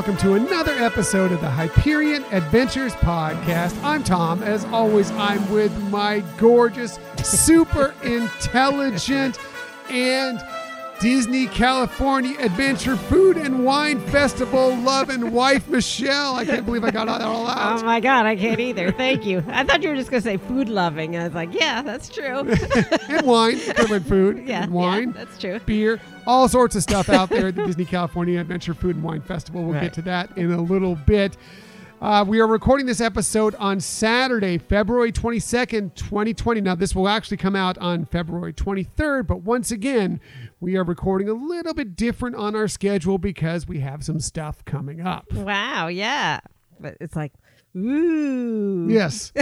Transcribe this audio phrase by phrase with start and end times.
[0.00, 3.78] welcome to another episode of the Hyperion Adventures Podcast.
[3.84, 4.42] I'm Tom.
[4.42, 9.38] As always, I'm with my gorgeous, super intelligent,
[9.90, 10.40] and
[11.00, 16.36] Disney California Adventure Food and Wine Festival love and wife Michelle.
[16.36, 17.80] I can't believe I got that all out.
[17.80, 18.92] Oh my God, I can't either.
[18.92, 19.42] Thank you.
[19.48, 21.14] I thought you were just going to say food loving.
[21.14, 22.40] And I was like, yeah, that's true.
[23.08, 25.58] and wine, good food, yeah, and wine, yeah, that's true.
[25.60, 29.22] Beer, all sorts of stuff out there at the Disney California Adventure Food and Wine
[29.22, 29.62] Festival.
[29.62, 29.84] We'll Right.
[29.84, 31.34] get to that in a little bit.
[32.00, 36.62] Uh, we are recording this episode on Saturday, February 22nd, 2020.
[36.62, 40.18] Now, this will actually come out on February 23rd, but once again,
[40.60, 44.64] we are recording a little bit different on our schedule because we have some stuff
[44.64, 45.30] coming up.
[45.30, 46.40] Wow, yeah.
[46.80, 47.34] But it's like,
[47.76, 48.88] ooh.
[48.88, 49.32] Yes,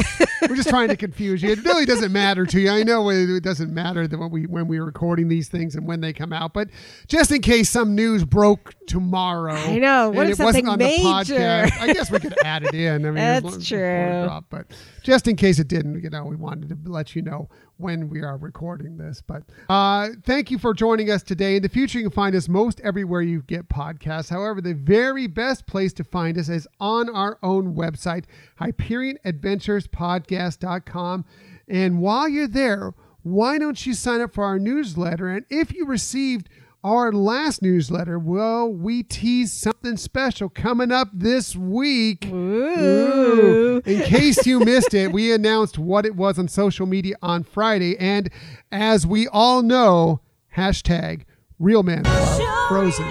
[0.42, 1.50] we're just trying to confuse you.
[1.50, 2.70] It really doesn't matter to you.
[2.70, 5.86] I know it, it doesn't matter that when we when we're recording these things and
[5.86, 6.68] when they come out, but
[7.06, 10.10] just in case some news broke tomorrow, I know.
[10.10, 11.02] What and if it wasn't on major?
[11.02, 11.02] the
[11.34, 13.04] podcast, I guess we could add it in.
[13.04, 13.80] I mean, That's long as it's true.
[13.80, 14.66] up, but
[15.08, 18.20] just in case it didn't, you know, we wanted to let you know when we
[18.20, 19.22] are recording this.
[19.22, 21.56] But uh, thank you for joining us today.
[21.56, 24.28] In the future, you can find us most everywhere you get podcasts.
[24.28, 28.24] However, the very best place to find us is on our own website,
[28.60, 31.24] HyperionAdventurespodcast.com.
[31.68, 32.92] And while you're there,
[33.22, 35.30] why don't you sign up for our newsletter?
[35.30, 36.50] And if you received
[36.84, 42.26] our last newsletter, well, we teased something special coming up this week.
[42.26, 43.82] Ooh.
[43.84, 47.98] In case you missed it, we announced what it was on social media on Friday.
[47.98, 48.30] And
[48.70, 50.20] as we all know,
[50.56, 51.22] hashtag
[51.58, 53.06] real men love frozen.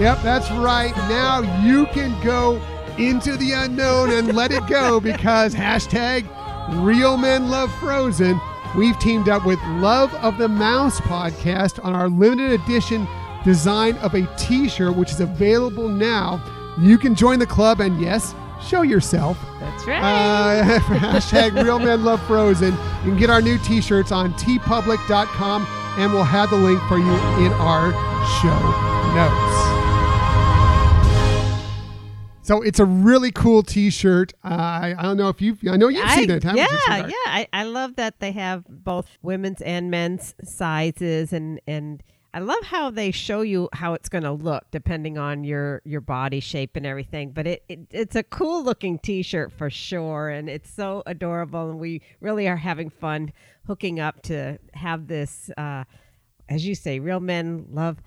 [0.00, 0.92] Yep, that's right.
[1.08, 2.60] Now you can go
[2.98, 6.26] into the unknown and let it go because hashtag
[6.70, 8.40] real men love frozen.
[8.76, 13.06] We've teamed up with Love of the Mouse podcast on our limited edition
[13.44, 16.42] design of a t shirt, which is available now.
[16.78, 18.34] You can join the club and, yes,
[18.66, 19.38] show yourself.
[19.60, 20.00] That's right.
[20.00, 22.72] Uh, hashtag real men love frozen.
[23.04, 25.66] You can get our new t shirts on teepublic.com
[25.98, 27.12] and we'll have the link for you
[27.44, 27.92] in our
[28.40, 29.71] show notes.
[32.42, 34.32] So it's a really cool T-shirt.
[34.44, 35.60] Uh, I, I don't know if you've.
[35.68, 36.42] I know you've I- seen it.
[36.42, 37.14] haven't yeah, you, yeah.
[37.26, 42.02] I, I love that they have both women's and men's sizes, and and
[42.34, 46.00] I love how they show you how it's going to look depending on your your
[46.00, 47.30] body shape and everything.
[47.30, 51.78] But it, it it's a cool looking T-shirt for sure, and it's so adorable, and
[51.78, 53.32] we really are having fun
[53.68, 55.84] hooking up to have this, uh,
[56.48, 57.98] as you say, real men love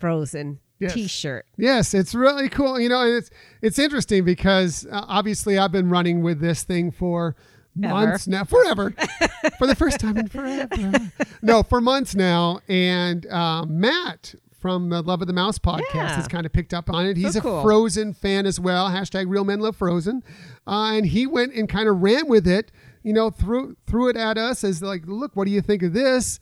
[0.00, 0.92] Frozen Yes.
[0.94, 1.46] T-shirt.
[1.56, 2.78] Yes, it's really cool.
[2.78, 3.30] You know, it's
[3.62, 7.34] it's interesting because uh, obviously I've been running with this thing for
[7.82, 7.92] Ever.
[7.94, 8.90] months now, forever,
[9.58, 11.12] for the first time in forever.
[11.42, 16.14] no, for months now, and um, Matt from the Love of the Mouse podcast Yeah.
[16.16, 17.16] has kind of picked up on it.
[17.16, 17.62] He's So a.
[17.62, 18.88] Frozen fan as well.
[18.88, 20.22] Hashtag Real Men Love Frozen,
[20.66, 22.70] uh, and he went and kind of ran with it.
[23.02, 25.92] You know, threw threw it at us as like, look, what do you think of
[25.92, 26.40] this?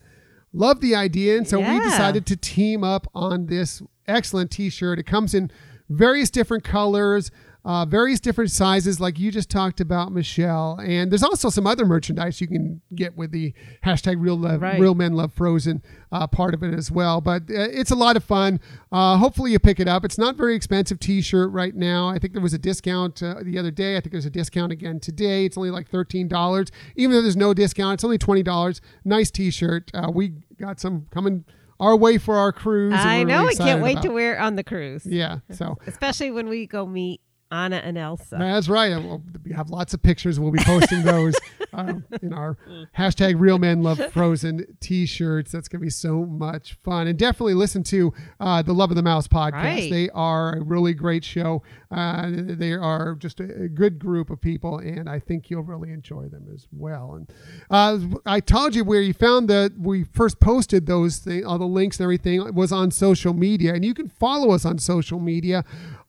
[0.53, 4.99] Love the idea, and so we decided to team up on this excellent T-shirt.
[4.99, 5.51] It comes in
[5.89, 7.31] various different colors,
[7.63, 10.79] uh, various different sizes, like you just talked about, Michelle.
[10.83, 14.79] And there's also some other merchandise you can get with the hashtag Real Love, Right.
[14.79, 17.21] Real Men Love Frozen uh, part of it as well.
[17.21, 18.59] But uh, it's a lot of fun.
[18.91, 20.05] Uh, hopefully you pick it up.
[20.05, 22.07] It's not very expensive T-shirt right now.
[22.07, 23.97] I think there was a discount uh, the other day.
[23.97, 25.45] I think there's a discount again today.
[25.45, 27.95] It's only like thirteen dollars, even though there's no discount.
[27.95, 28.79] It's only twenty dollars.
[29.03, 29.89] Nice T-shirt.
[29.91, 31.45] Uh, we got some coming
[31.79, 32.93] our way for our cruise.
[32.95, 33.41] I know.
[33.41, 35.05] really I can't wait about to wear it on the cruise.
[35.05, 37.21] Yeah, so especially when we go meet
[37.51, 38.37] Anna and Elsa.
[38.39, 38.95] that's right.
[38.97, 40.39] We'll, we have lots of pictures.
[40.39, 41.35] We'll be posting those
[41.73, 42.57] um, in our
[42.97, 45.51] hashtag Real Men Love Frozen T-shirts.
[45.51, 47.07] That's gonna be so much fun.
[47.07, 49.53] And definitely listen to uh, the Love of the Mouse podcast.
[49.53, 49.91] Right.
[49.91, 51.61] They are a really great show.
[51.95, 56.27] Uh, they are just a, good group of people, and I think you'll really enjoy
[56.27, 57.13] them as well.
[57.15, 57.33] And
[57.69, 61.65] uh, I told you where you found that we first posted those things, all the
[61.65, 65.63] links and everything was on social media, and you can follow us on social media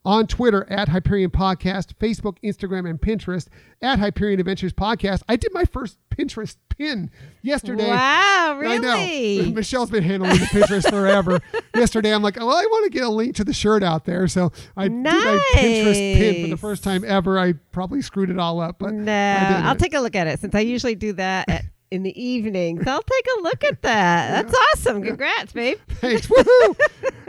[0.04, 3.46] on Twitter at Hyperion Podcast, Facebook, Instagram, and Pinterest
[3.82, 5.22] at Hyperion Adventures Podcast.
[5.28, 7.10] I did my first Pinterest pin
[7.42, 7.88] yesterday.
[7.88, 8.94] Wow, I know.
[8.94, 9.52] really?
[9.54, 11.40] Michelle's been handling the Pinterest forever.
[11.74, 14.26] Yesterday, I'm like, well, I want to get a link to the shirt out there.
[14.28, 17.38] So I did a Pinterest pin for the first time ever.
[17.38, 20.54] I probably screwed it all up, but No, I'll take a look at it since
[20.54, 22.86] I usually do that at, in the evenings.
[22.86, 24.46] I'll take a look at that.
[24.46, 25.02] That's awesome.
[25.02, 25.78] Congrats, babe.
[26.00, 26.26] Thanks.
[26.28, 26.76] Woohoo!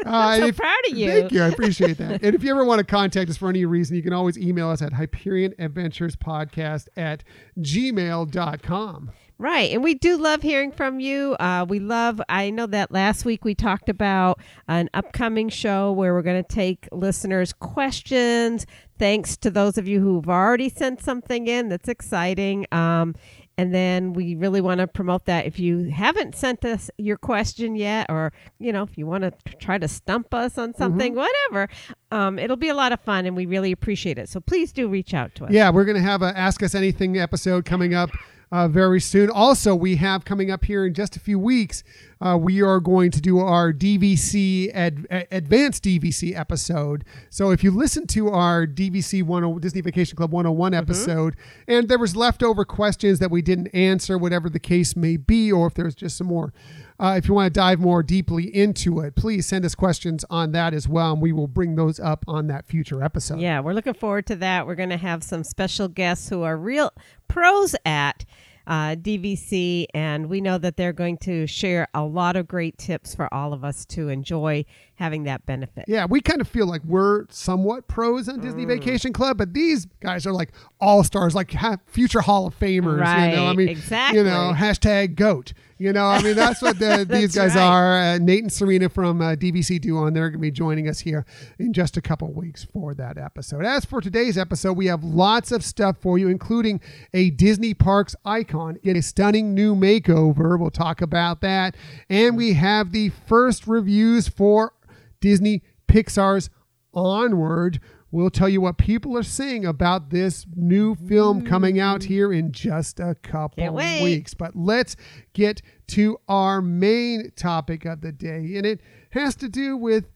[0.11, 1.11] I'm so if- proud of you.
[1.11, 1.41] Thank you.
[1.41, 2.11] I appreciate that.
[2.23, 4.69] and if you ever want to contact us for any reason, you can always email
[4.69, 7.23] us at Hyperion Adventures Podcast at
[7.59, 9.11] gmail.com.
[9.39, 9.71] Right.
[9.71, 11.35] And we do love hearing from you.
[11.39, 16.15] Uh, we love, I know that last week we talked about an upcoming show where
[16.15, 18.65] we're going to take listeners' questions.
[18.97, 21.69] Thanks to those of you who've already sent something in.
[21.69, 22.65] That's exciting.
[22.71, 23.13] Um,
[23.57, 25.45] and then we really want to promote that.
[25.45, 29.31] If you haven't sent us your question yet, or, you know, if you want to
[29.57, 31.67] try to stump us on something, whatever,
[32.11, 34.29] um, it'll be a lot of fun and we really appreciate it.
[34.29, 35.51] So please do reach out to us.
[35.51, 38.11] Yeah, we're going to have a Ask Us Anything episode coming up
[38.51, 39.29] uh, very soon.
[39.29, 41.83] Also, we have coming up here in just a few weeks,
[42.21, 47.03] uh, we are going to do our DVC, ad, advanced DVC episode.
[47.29, 51.35] So if you listen to our DVC 10, Disney Vacation Club 101 episode,
[51.67, 55.67] and there was leftover questions that we didn't answer, whatever the case may be, or
[55.67, 56.53] if there's just some more.
[56.99, 60.51] Uh, if you want to dive more deeply into it, please send us questions on
[60.51, 63.39] that as well, and we will bring those up on that future episode.
[63.39, 64.65] Yeah, we're looking forward to that.
[64.65, 66.91] We're going to have some special guests who are real
[67.27, 68.25] pros at
[68.67, 73.15] uh, DVC, and we know that they're going to share a lot of great tips
[73.15, 74.65] for all of us to enjoy
[74.97, 75.85] having that benefit.
[75.87, 78.79] Yeah, we kind of feel like we're somewhat pros on Disney Mm.
[78.79, 80.51] Vacation Club, but these guys are like
[80.81, 83.29] all stars, like ha- future Hall of Famers.
[83.29, 84.19] You know, I mean, exactly.
[84.19, 85.53] You know, hashtag goat.
[85.79, 87.61] You know, I mean, that's what the, these guys right.
[87.61, 87.97] are.
[87.99, 90.99] Uh, Nate and Serena from uh, DVC Duo, and they're going to be joining us
[91.01, 91.23] here
[91.59, 93.63] in just a couple weeks for that episode.
[93.63, 96.81] As for today's episode, we have lots of stuff for you, including
[97.13, 100.59] a Disney Parks icon in a stunning new makeover.
[100.59, 101.75] We'll talk about that.
[102.09, 104.73] And we have the first reviews for
[105.19, 106.49] Disney Pixar's
[106.93, 107.79] Onward.
[108.09, 112.53] We'll tell you what people are saying about this new film coming out here in
[112.53, 114.33] just a couple weeks.
[114.33, 114.95] But let's
[115.33, 118.53] get to our main topic of the day.
[118.55, 118.79] And it
[119.11, 120.09] has to do with,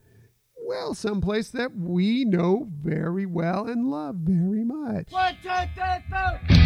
[0.65, 5.11] well, someplace that we know very well and love very much.
[5.11, 6.60] One, two, three, four.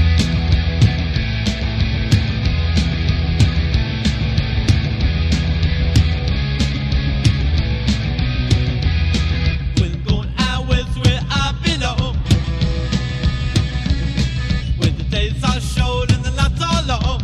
[15.25, 17.21] When are short and the nights are long.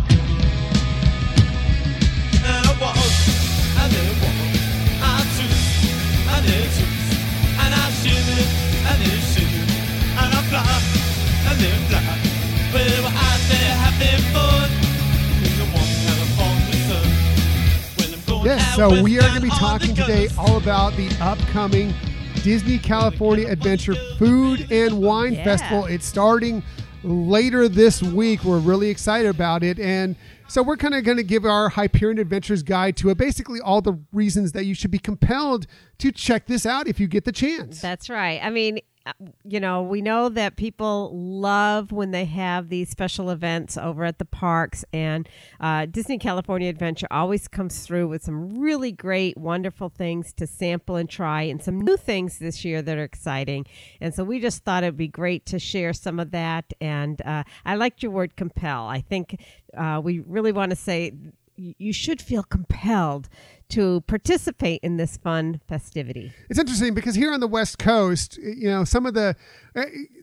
[2.33, 4.37] And I walk, and then walk,
[5.05, 5.61] I choose,
[6.33, 7.09] and then choose,
[7.61, 8.41] and I shimmy,
[8.89, 9.61] and then shimmy,
[10.17, 10.65] and I fly,
[11.45, 12.01] and then fly.
[12.73, 13.41] Well, we're out
[14.33, 14.69] fun.
[15.45, 17.05] In the warm California sun.
[17.97, 20.27] When I'm going Yes, so we are going to be down on the talking today
[20.39, 21.93] all about the upcoming
[22.41, 25.43] Disney California Adventure Food and Wine Yeah.
[25.43, 25.85] Festival.
[25.85, 26.63] It's starting
[27.03, 28.43] later this week.
[28.43, 29.79] We're really excited about it.
[29.79, 30.15] And
[30.47, 33.17] so we're kind of going to give our Hyperion Adventures guide to it.
[33.17, 35.65] Basically, all the reasons that you should be compelled
[35.99, 37.81] to check this out if you get the chance.
[37.81, 38.39] That's right.
[38.43, 38.79] I mean,
[39.43, 44.19] you know, we know that people love when they have these special events over at
[44.19, 45.27] the parks, and
[45.59, 50.95] uh, Disney California Adventure always comes through with some really great, wonderful things to sample
[50.95, 53.65] and try, and some new things this year that are exciting.
[53.99, 56.73] And so we just thought it'd be great to share some of that.
[56.79, 58.87] And uh, I liked your word compel.
[58.87, 59.41] I think
[59.75, 61.13] uh, we really want to say
[61.57, 63.29] you should feel compelled
[63.71, 66.33] to participate in this fun festivity.
[66.49, 69.35] It's interesting because here on the West Coast, you know, some of the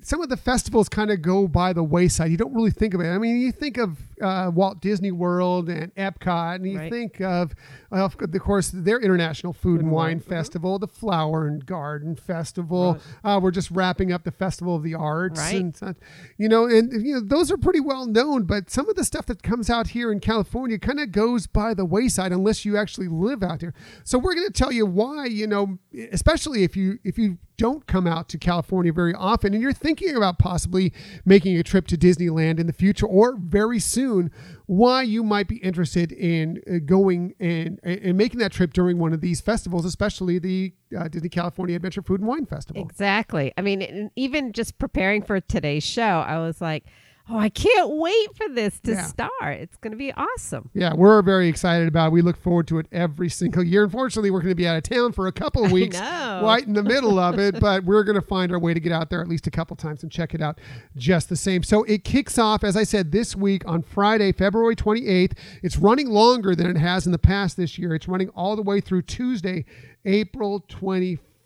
[0.03, 2.31] some of the festivals kind of go by the wayside.
[2.31, 3.09] You don't really think of it.
[3.09, 6.93] I mean, you think of uh, Walt Disney World and Epcot, and you Right.
[6.93, 7.55] think of,
[7.91, 10.29] of course, their International Food and Wine Mm-hmm.
[10.29, 12.99] Festival, the Flower and Garden Festival.
[13.25, 15.55] Uh, we're just wrapping up the Festival of the Arts, Right.
[15.57, 15.97] and such.
[16.37, 18.43] you know, and you know those are pretty well known.
[18.45, 21.73] But some of the stuff that comes out here in California kind of goes by
[21.75, 23.73] the wayside unless you actually live out here.
[24.05, 25.27] So we're going to tell you why.
[25.27, 25.79] You know,
[26.13, 30.17] especially if you if you don't come out to California very often and you're thinking
[30.17, 30.93] about possibly
[31.25, 34.31] making a trip to Disneyland in the future or very soon,
[34.67, 39.13] why you might be interested in uh, going and, and making that trip during one
[39.13, 42.81] of these festivals, especially the uh, Disney California Adventure Food and Wine Festival.
[42.83, 43.53] Exactly.
[43.59, 46.85] I mean, even just preparing for today's show, I was like,
[47.31, 49.05] oh, I can't wait for this to Yeah.
[49.05, 49.31] start.
[49.61, 50.71] It's going to be awesome.
[50.75, 52.13] Yeah, we're very excited about it.
[52.13, 53.85] We look forward to it every single year.
[53.85, 56.73] Unfortunately, we're going to be out of town for a couple of weeks, right in
[56.73, 59.21] the middle of it, but we're going to find our way to get out there
[59.21, 60.59] at least a couple times and check it out
[60.97, 61.63] just the same.
[61.63, 65.33] So it kicks off, as I said, this week on Friday, February 28th.
[65.63, 67.95] It's running longer than it has in the past this year.
[67.95, 69.65] It's running all the way through Tuesday,
[70.05, 70.61] April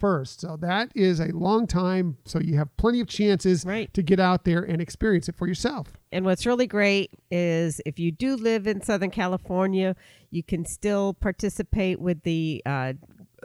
[0.03, 0.41] 21st.
[0.41, 2.17] So that is a long time.
[2.25, 3.93] So you have plenty of chances Right.
[3.95, 5.93] to get out there and experience it for yourself.
[6.11, 9.97] And what's really great is if you do live in Southern California,
[10.31, 12.95] you can still participate with the uh,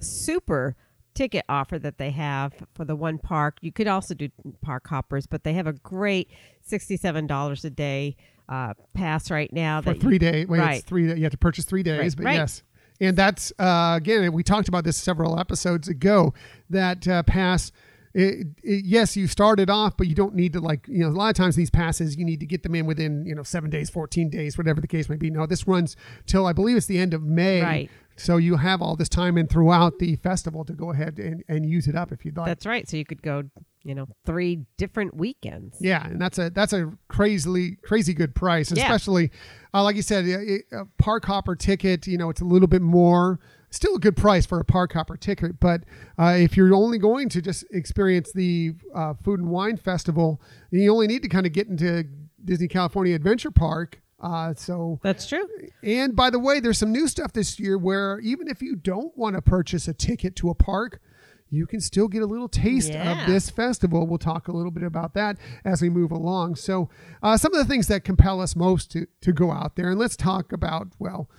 [0.02, 0.76] super
[1.14, 3.58] ticket offer that they have for the one park.
[3.62, 4.30] You could also do
[4.62, 6.30] park hoppers, but they have a great
[6.62, 8.16] sixty-seven dollars a day
[8.50, 9.82] uh, pass right now.
[9.82, 10.48] for that three you, days.
[10.48, 10.78] Wait, right.
[10.78, 11.08] it's three.
[11.14, 12.36] You have to purchase three days, Right, but right.
[12.36, 12.62] yes,
[13.00, 14.32] and that's uh, again.
[14.34, 16.34] We talked about this several episodes ago.
[16.70, 17.72] That uh, pass.
[18.13, 21.10] It, it, yes, you started off, but you don't need to like you know.
[21.10, 23.44] A lot of times these passes you need to get them in within you know
[23.44, 25.30] seven days, fourteen days, whatever the case may be.
[25.30, 27.62] No, this runs till I believe it's the end of May.
[27.62, 27.89] Right.
[28.18, 31.66] So you have all this time and throughout the festival to go ahead and, and
[31.70, 32.48] use it up if you'd like.
[32.48, 32.89] That's right.
[32.89, 33.44] So you could go,
[33.84, 35.78] you know, three different weekends.
[35.80, 38.84] Yeah, and that's a that's a crazily crazy good price, Yeah.
[38.84, 39.32] especially
[39.74, 42.08] uh, like you said, a, a park hopper ticket.
[42.08, 45.18] You know, it's a little bit more, still a good price for a park hopper
[45.18, 45.60] ticket.
[45.60, 45.84] But
[46.18, 50.42] uh, if you're only going to just experience the uh, food and wine festival,
[50.72, 52.06] you only need to kind of get into
[52.44, 54.02] Disney California Adventure Park.
[54.20, 55.48] Uh, so That's true.
[55.84, 59.16] and by the way, there's some new stuff this year where even if you don't
[59.16, 61.00] want to purchase a ticket to a park,
[61.50, 63.22] you can still get a little taste Yeah.
[63.22, 64.06] of this festival.
[64.08, 66.56] We'll talk a little bit about that as we move along.
[66.56, 66.89] So,
[67.24, 70.00] uh, some of the things that compel us most to, to go out there, and
[70.00, 71.30] let's talk about, well,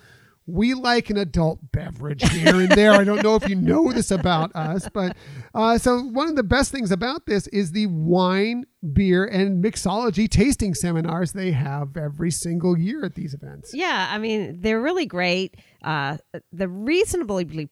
[0.50, 2.92] we like an adult beverage here and there.
[2.92, 5.14] I don't know if you know this about us, but
[5.54, 10.26] uh, so one of the best things about this is the wine, beer, and mixology
[10.26, 13.74] tasting seminars they have every single year at these events.
[13.74, 15.56] Yeah, I mean they're really great.
[15.84, 16.16] Uh,
[16.50, 17.68] the reasonably,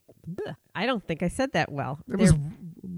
[0.75, 1.99] I don't think I said that well.
[2.11, 2.40] It was They're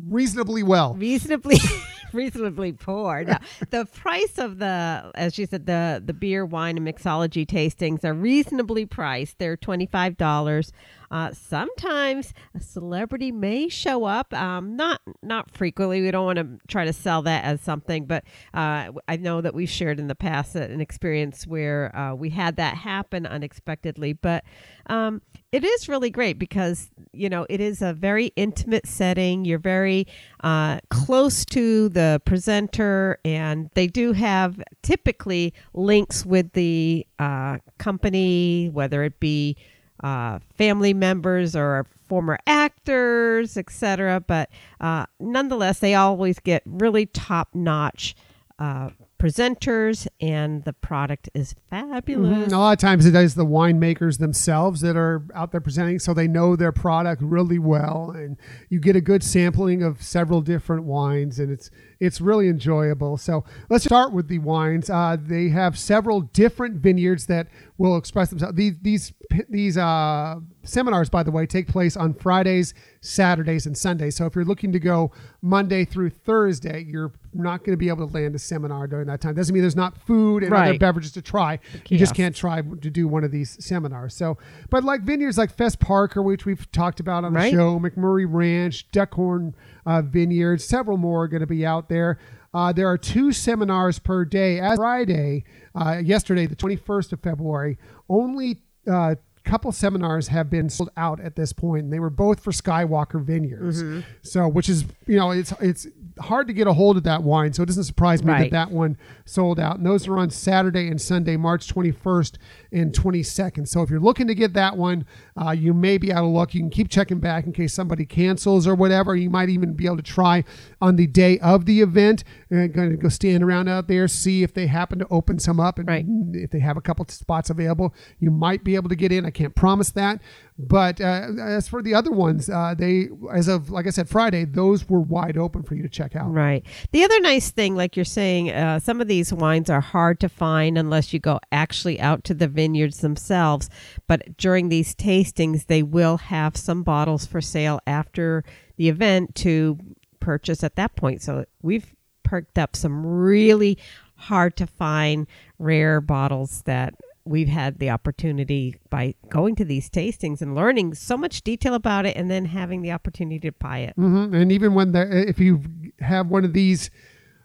[0.09, 0.95] reasonably well.
[0.95, 1.59] reasonably,
[2.13, 3.25] reasonably poor.
[3.25, 3.39] No,
[3.71, 8.15] the price of the, as you said, the the beer, wine, and mixology tastings are
[8.15, 9.39] reasonably priced.
[9.39, 10.73] They're twenty five dollars.
[11.11, 14.35] Uh, sometimes a celebrity may show up.
[14.35, 16.03] Um, not not frequently.
[16.03, 19.55] We don't want to try to sell that as something, but uh, I know that
[19.55, 24.13] we've shared in the past an experience where uh, we had that happen unexpectedly.
[24.13, 24.45] But
[24.89, 29.45] um, it is really great because you know it is a very intimate setting.
[29.45, 30.07] You're very
[30.45, 38.69] uh, close to the presenter, and they do have typically links with the uh, company,
[38.73, 39.57] whether it be
[40.03, 44.21] uh, family members or former actors, etc.
[44.21, 44.51] But
[44.81, 48.15] uh, nonetheless, they always get really top notch
[48.59, 52.49] uh, presenters, and the product is fabulous.
[52.49, 52.53] Mhm.
[52.53, 56.15] A lot of times it is the winemakers themselves that are out there presenting, so
[56.15, 58.37] they know their product really well, and
[58.69, 61.71] you get a good sampling of several different wines, and it's
[62.01, 63.17] it's really enjoyable.
[63.17, 64.89] So let's start with the wines.
[64.89, 68.57] Uh, they have several different vineyards that will express themselves.
[68.57, 69.13] These these
[69.49, 74.17] these uh, seminars, by the way, take place on Fridays, Saturdays, and Sundays.
[74.17, 78.09] So if you're looking to go Monday through Thursday, you're not going to be able
[78.09, 79.35] to land a seminar during that time.
[79.35, 81.61] Doesn't mean there's not food and other beverages to try.
[81.89, 84.15] You just can't try to do one of these seminars.
[84.15, 84.39] So,
[84.71, 87.53] but like vineyards like Fess Parker, which we've talked about on Right.
[87.53, 89.55] the show, MacMurray Ranch, Duckhorn
[89.87, 92.19] uh, Vineyards, several more are going to be out there.
[92.55, 94.59] Uh, there are two seminars per day.
[94.59, 95.45] As Friday,
[95.81, 98.59] uh, yesterday, the 21st of February, only
[98.91, 99.15] uh,
[99.49, 103.21] couple seminars have been sold out at this point, and they were both for Skywalker
[103.23, 103.83] Vineyards.
[103.83, 104.01] Mm-hmm.
[104.23, 105.87] So, which is you know, it's it's
[106.21, 108.51] hard to get a hold of that wine, so it doesn't surprise me Right.
[108.51, 109.77] that that one sold out.
[109.79, 112.39] And those are on Saturday and Sunday, March 21st
[112.73, 113.67] and 22nd.
[113.69, 115.05] So if you're looking to get that one,
[115.37, 116.55] uh, you may be out of luck.
[116.55, 119.15] You can keep checking back in case somebody cancels or whatever.
[119.17, 120.45] You might even be able to try
[120.81, 122.25] on the day of the event.
[122.51, 125.61] And going to go stand around out there, see if they happen to open some
[125.61, 126.05] up, and Right.
[126.33, 129.25] if they have a couple spots available, you might be able to get in.
[129.27, 130.21] I can't promise that,
[130.59, 134.45] but uh, as for the other ones, uh, they as of like I said, Friday,
[134.45, 136.33] those were wide open for you to check out.
[136.33, 136.67] Right.
[136.91, 140.29] The other nice thing, like you're saying, uh, some of these wines are hard to
[140.29, 143.71] find unless you go actually out to the vineyards themselves.
[144.09, 148.43] But during these tastings, they will have some bottles for sale after
[148.77, 149.79] the event to
[150.19, 151.23] purchase at that point.
[151.23, 153.79] So we've perked up some really
[154.17, 156.95] hard to find rare bottles that
[157.29, 162.07] we've had the opportunity by going to these tastings and learning so much detail about
[162.07, 163.95] it and then having the opportunity to buy it.
[163.97, 165.63] hmm And even when the if you
[166.01, 166.91] have one of these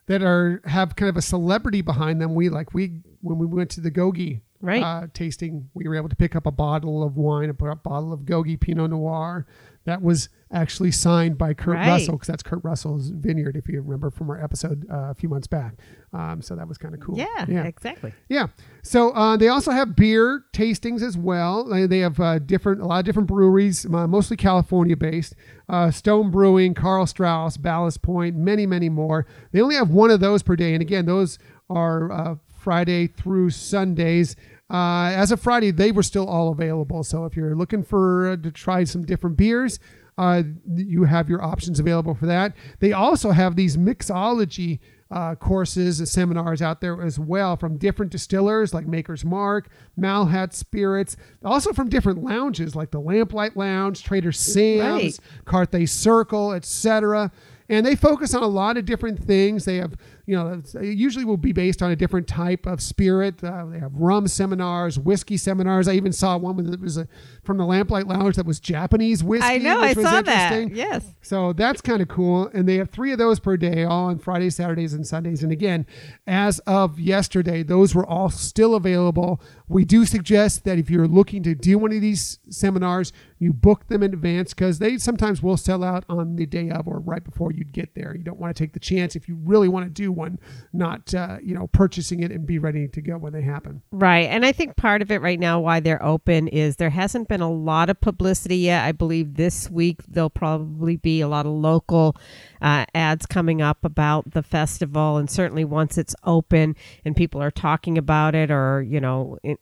[0.07, 3.69] that are have kind of a celebrity behind them, we like we when we went
[3.71, 4.81] to the Gogi Right.
[4.81, 8.21] uh, tasting, we were able to pick up a bottle of wine, a bottle of
[8.21, 9.45] Gogi Pinot Noir
[9.83, 11.88] that was actually signed by Kurt Right.
[11.88, 15.27] Russell because that's Kurt Russell's vineyard, if you remember from our episode uh, a few
[15.27, 15.75] months back.
[16.13, 17.17] Um, so that was kind of cool.
[17.17, 17.63] Yeah, yeah.
[17.63, 18.13] exactly.
[18.29, 18.48] Yeah.
[18.83, 21.65] So uh, they also have beer tastings as well.
[21.65, 25.36] They- have uh, different, a lot of different breweries, uh, mostly California based.
[25.69, 29.25] Uh, Stone Brewing, Karl Strauss, Ballast Point, many, many more.
[29.51, 33.50] They only have one of those per day, and again, those are uh, Friday through
[33.51, 34.36] Sundays.
[34.69, 37.03] Uh, as of Friday, they were still all available.
[37.03, 39.79] So if you're looking for uh, to try some different beers,
[40.17, 40.43] uh,
[40.75, 42.55] you have your options available for that.
[42.79, 44.79] They also have these mixology
[45.12, 50.53] uh, courses and seminars out there as well from different distillers like Maker's Mark, Malahat
[50.53, 51.15] Spirits,
[51.46, 57.32] also from different lounges like the Lamplight Lounge, Trader Sam's, Carthay Circle, etc.
[57.70, 59.65] And they focus on a lot of different things.
[59.65, 63.44] They have you know, it usually will be based on a different type of spirit.
[63.44, 65.88] Uh, they have rum seminars, whiskey seminars.
[65.88, 67.08] I even saw one that was a,
[67.44, 69.48] from the Lamplight Lounge that was Japanese whiskey.
[69.48, 70.74] I know, I saw that.
[70.74, 71.06] Yes.
[71.22, 72.50] So that's kind of cool.
[72.53, 75.44] And they have three of those per day, all on Fridays, Saturdays, and Sundays.
[75.44, 75.86] And again,
[76.25, 79.42] as of yesterday, those were all still available.
[79.74, 83.88] We do suggest that if you're looking to do one of these seminars, you book
[83.88, 87.24] them in advance because they sometimes will sell out on the day of or right
[87.24, 88.15] before you get there.
[88.15, 90.38] You don't want to take the chance if you really want to do one,
[90.74, 93.82] not uh, you know purchasing it and be ready to go when they happen.
[93.92, 94.30] Right.
[94.30, 97.42] And I think part of it right now, why they're open, is there hasn't been
[97.42, 98.86] a lot of publicity yet.
[98.86, 102.15] I believe this week there'll probably be a lot of local
[102.63, 105.17] uh, ads coming up about the festival.
[105.17, 109.58] And certainly once it's open and people are talking about it or, you know, in,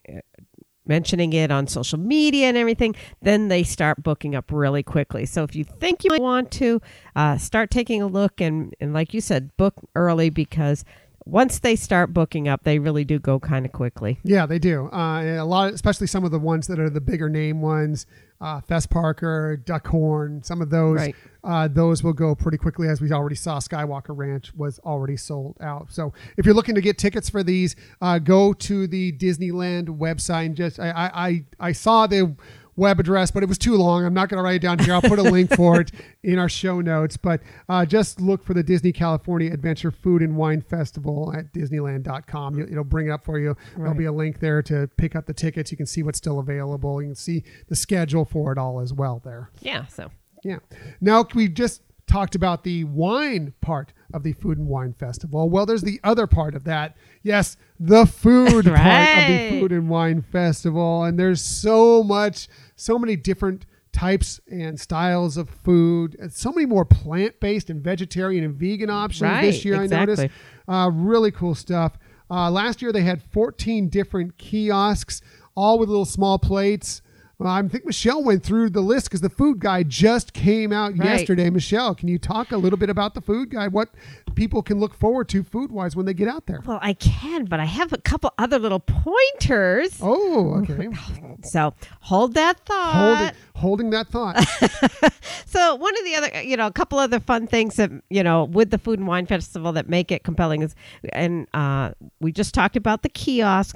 [0.85, 5.25] mentioning it on social media and everything, then they start booking up really quickly.
[5.25, 6.81] So if you think you might want to,
[7.15, 10.85] uh, start taking a look and, and like you said, book early because
[11.25, 14.19] once they start booking up, they really do go kind of quickly.
[14.23, 14.89] Yeah, they do.
[14.91, 18.05] Uh, a lot, especially some of the ones that are the bigger name ones,
[18.41, 20.43] uh, Fess Parker, Duckhorn.
[20.43, 21.15] Some of those, Right.
[21.43, 23.59] uh, those will go pretty quickly, as we already saw.
[23.59, 25.91] Skywalker Ranch was already sold out.
[25.91, 30.47] So if you're looking to get tickets for these, uh, go to the Disneyland website
[30.47, 32.35] and just I I, I, I saw the
[32.75, 34.05] web address, but it was too long.
[34.05, 34.93] I'm not going to write it down here.
[34.93, 35.91] I'll put a link for it
[36.23, 37.17] in our show notes.
[37.17, 42.61] But uh, just look for the Disney California Adventure Food and Wine Festival at Disneyland.com.
[42.61, 43.55] It'll bring it up for you.
[43.77, 45.71] There'll be a link there to pick up the tickets.
[45.71, 47.01] You can see what's still available.
[47.01, 49.49] You can see the schedule for it all as well there.
[49.59, 49.85] Yeah.
[49.87, 50.11] So
[50.43, 50.59] Yeah.
[50.99, 55.49] Now we just talked about the wine part of the Food and Wine Festival.
[55.49, 56.95] Well, there's the other part of that.
[57.23, 61.03] Yes, the food part of the Food and Wine Festival.
[61.03, 66.15] And there's so much, so many different types and styles of food.
[66.19, 69.75] And so many more plant-based and vegetarian and vegan options this Right, year.
[69.81, 70.27] I noticed.
[70.67, 71.97] Uh, really cool stuff.
[72.29, 75.21] Uh, last year they had 14 different kiosks,
[75.55, 77.01] all with little small plates.
[77.41, 80.95] Well, I think Michelle went through the list because the food guide just came out
[80.95, 81.09] Right.
[81.09, 81.49] yesterday.
[81.49, 83.73] Michelle, can you talk a little bit about the food guide?
[83.73, 83.89] What
[84.35, 86.61] people can look forward to food wise when they get out there?
[86.65, 89.97] Well, I can, but I have a couple other little pointers.
[90.01, 90.89] Oh, okay.
[91.43, 92.93] So hold that thought.
[92.93, 94.37] holding, holding that thought.
[95.47, 98.45] So one of the other, you know, a couple other fun things that you know
[98.45, 100.75] with the Food and Wine Festival that make it compelling is,
[101.11, 103.75] and uh, we just talked about the kiosk.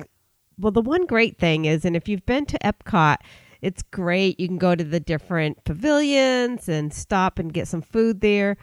[0.57, 3.17] Well, the one great thing is, and if you've been to Epcot,
[3.65, 4.39] it's great.
[4.39, 8.57] You can go to the different pavilions and stop and get some food there,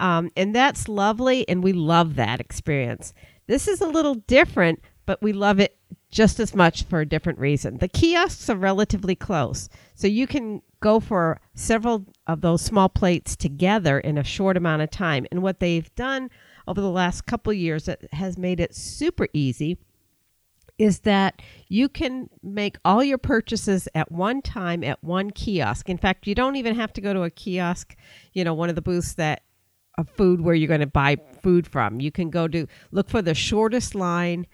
[0.00, 1.48] um, and that's lovely.
[1.48, 3.14] And we love that experience.
[3.46, 5.78] This is a little different, but we love it
[6.10, 7.78] just as much for a different reason.
[7.78, 13.36] The kiosks are relatively close, so you can go for several of those small plates
[13.36, 15.24] together in a short amount of time.
[15.30, 16.30] And what they've done
[16.66, 19.78] over the last couple years has made it super easy
[20.78, 25.88] is that you can make all your purchases at one time at one kiosk.
[25.88, 27.96] In fact, you don't even have to go to a kiosk,
[28.32, 29.42] you know, one of the booths that
[29.98, 32.00] a food where you're going to buy food from.
[32.00, 34.46] You can go to look for the shortest line,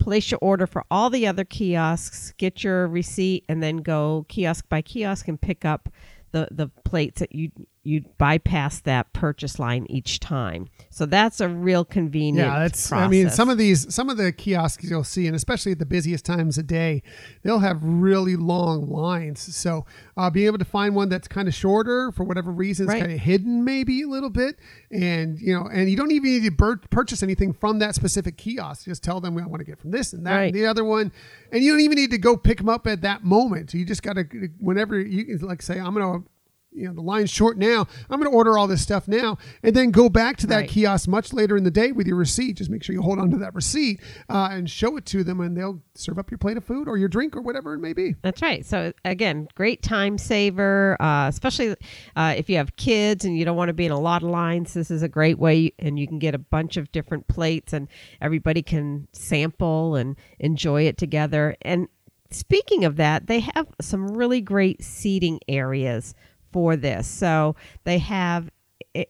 [0.00, 4.68] place your order for all the other kiosks, get your receipt, and then go kiosk
[4.68, 5.88] by kiosk and pick up
[6.32, 7.50] the, the plates that you
[7.82, 10.68] you bypass that purchase line each time.
[10.90, 12.46] So that's a real convenient.
[12.46, 12.92] Yeah, that's.
[12.92, 15.86] I mean, some of these, some of the kiosks you'll see, and especially at the
[15.86, 17.02] busiest times of day,
[17.42, 19.40] they'll have really long lines.
[19.56, 19.86] So,
[20.18, 23.00] uh, being able to find one that's kind of shorter for whatever reason, it's Right.
[23.00, 24.58] kind of hidden maybe a little bit,
[24.90, 28.36] and you know, and you don't even need to bur- purchase anything from that specific
[28.36, 28.84] kiosk.
[28.84, 30.44] Just tell them, "I want to get from this and that Right.
[30.46, 31.12] and the other one,"
[31.50, 33.72] and you don't even need to go pick them up at that moment.
[33.72, 34.24] You just got to,
[34.58, 36.24] whenever you can, like say, "I'm gonna."
[36.72, 37.86] You know the line's short now.
[38.08, 40.68] I'm going to order all this stuff now, and then go back to that Right.
[40.68, 42.56] kiosk much later in the day with your receipt.
[42.58, 45.40] Just make sure you hold on to that receipt uh, and show it to them,
[45.40, 47.92] and they'll serve up your plate of food or your drink or whatever it may
[47.92, 48.14] be.
[48.22, 48.64] That's right.
[48.64, 51.74] So again, great time saver, uh, especially
[52.14, 54.28] uh, if you have kids and you don't want to be in a lot of
[54.30, 54.72] lines.
[54.72, 57.88] This is a great way, and you can get a bunch of different plates, and
[58.20, 61.56] everybody can sample and enjoy it together.
[61.62, 61.88] And
[62.30, 66.14] speaking of that, they have some really great seating areas
[66.52, 67.06] for this.
[67.06, 68.50] So they have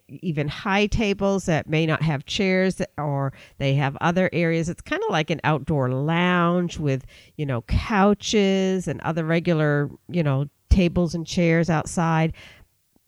[0.08, 5.02] even high tables that may not have chairs or they have other areas it's kind
[5.04, 11.14] of like an outdoor lounge with you know couches and other regular you know tables
[11.14, 12.34] and chairs outside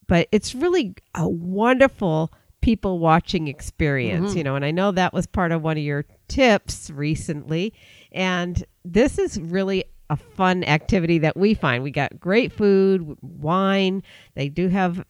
[0.07, 4.39] but it's really a wonderful people watching experience, Mm-hmm.
[4.39, 7.75] you know, and I know that was part of one of your tips recently.
[8.13, 11.83] And this is really a fun activity that we find.
[11.83, 14.03] We got great food, wine.
[14.35, 15.03] They do have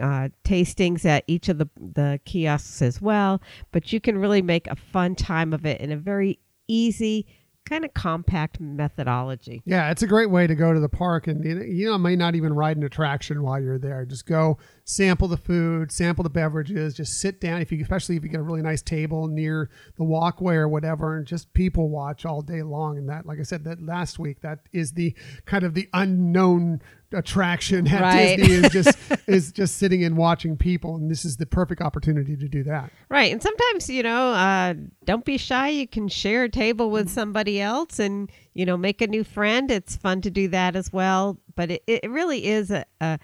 [0.00, 3.40] uh, tastings at each of the, the kiosks as well,
[3.70, 7.24] but you can really make a fun time of it in a very easy,
[7.68, 9.62] kind of compact methodology.
[9.64, 11.98] Yeah, it's a great way to go to the park, and you know, you know,
[11.98, 14.04] may not even ride an attraction while you're there.
[14.04, 17.60] Just go sample the food, sample the beverages, just sit down.
[17.60, 21.18] If you, especially if you get a really nice table near the walkway or whatever,
[21.18, 22.96] and just people watch all day long.
[22.96, 26.80] And that, like I said, that last week, that is the kind of the unknown
[27.12, 28.36] attraction at Right.
[28.36, 28.98] Disney is just
[29.28, 32.90] is just sitting and watching people, and this is the perfect opportunity to do that.
[33.10, 33.30] Right.
[33.30, 34.74] And sometimes, you know, uh,
[35.04, 35.68] don't be shy.
[35.68, 39.70] You can share a table with somebody else and, you know, make a new friend.
[39.70, 41.38] It's fun to do that as well.
[41.54, 43.18] But it, it really is a, a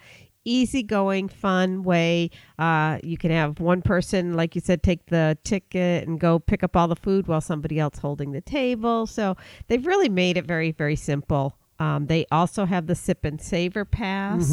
[0.45, 2.29] easygoing, fun way.
[2.57, 6.63] Uh, you can have one person, like you said, take the ticket and go pick
[6.63, 9.05] up all the food while somebody else holding the table.
[9.07, 9.35] So
[9.67, 11.57] they've really made it very, very simple.
[11.77, 14.49] Um, they also have the sip and savor pass.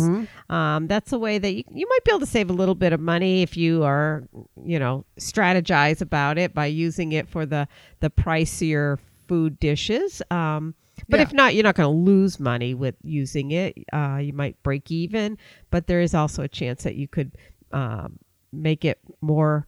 [0.50, 2.92] Um, that's a way that you, you might be able to save a little bit
[2.92, 4.24] of money if you are,
[4.64, 7.68] you know, strategize about it by using it for the
[8.00, 10.20] the pricier food dishes.
[10.32, 10.74] Um,
[11.08, 11.22] but Yeah.
[11.22, 13.76] if not, you're not going to lose money with using it.
[13.92, 15.38] Uh, you might break even,
[15.70, 17.32] but there is also a chance that you could
[17.72, 18.18] um,
[18.52, 19.66] make it more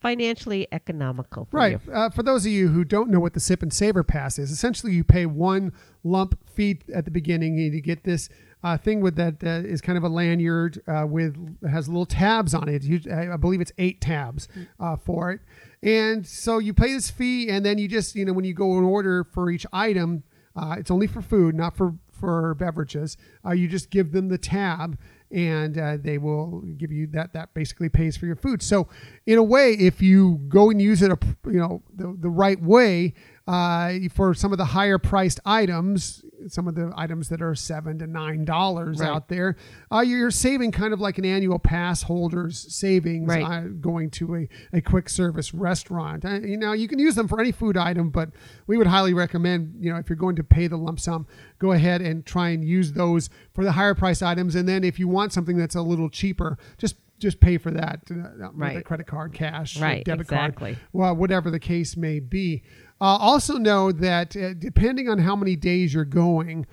[0.00, 1.80] financially economical for Right.
[1.92, 4.50] Uh, for those of you who don't know what the sip and savor pass is,
[4.52, 5.72] essentially you pay one
[6.04, 8.28] lump fee at the beginning and you get this
[8.62, 11.34] uh, thing with that uh, is kind of a lanyard uh, with
[11.68, 12.82] has little tabs on it.
[12.82, 14.48] You, I I believe it's eight tabs
[14.80, 15.40] uh, for it,
[15.82, 18.76] and so you pay this fee and then you just you know when you go
[18.76, 20.24] and order for each item,
[20.58, 23.16] uh, it's only for food, not for for beverages.
[23.46, 24.98] Uh, you just give them the tab,
[25.30, 27.32] and uh, they will give you that.
[27.32, 28.60] That basically pays for your food.
[28.60, 28.88] So,
[29.24, 32.60] in a way, if you go and use it, a you know the the right
[32.60, 33.14] way
[33.46, 37.98] uh, for some of the higher priced items, some of the items that are seven
[37.98, 39.08] to nine dollars Right.
[39.08, 39.56] out there,
[39.92, 43.42] uh, you're saving kind of like an annual pass holder's savings Right.
[43.44, 46.24] uh, going to a, a quick service restaurant.
[46.24, 48.30] Uh, you know, you can use them for any food item, but
[48.66, 51.26] we would highly recommend, you know, if you're going to pay the lump sum,
[51.58, 54.54] go ahead and try and use those for the higher price items.
[54.54, 57.98] And then if you want something that's a little cheaper, just just pay for that
[58.12, 58.84] uh, with a Right.
[58.84, 60.74] credit card, cash, Right, debit exactly.
[60.74, 62.62] card, well, whatever the case may be.
[63.00, 66.66] Uh, also know that uh, depending on how many days you're going,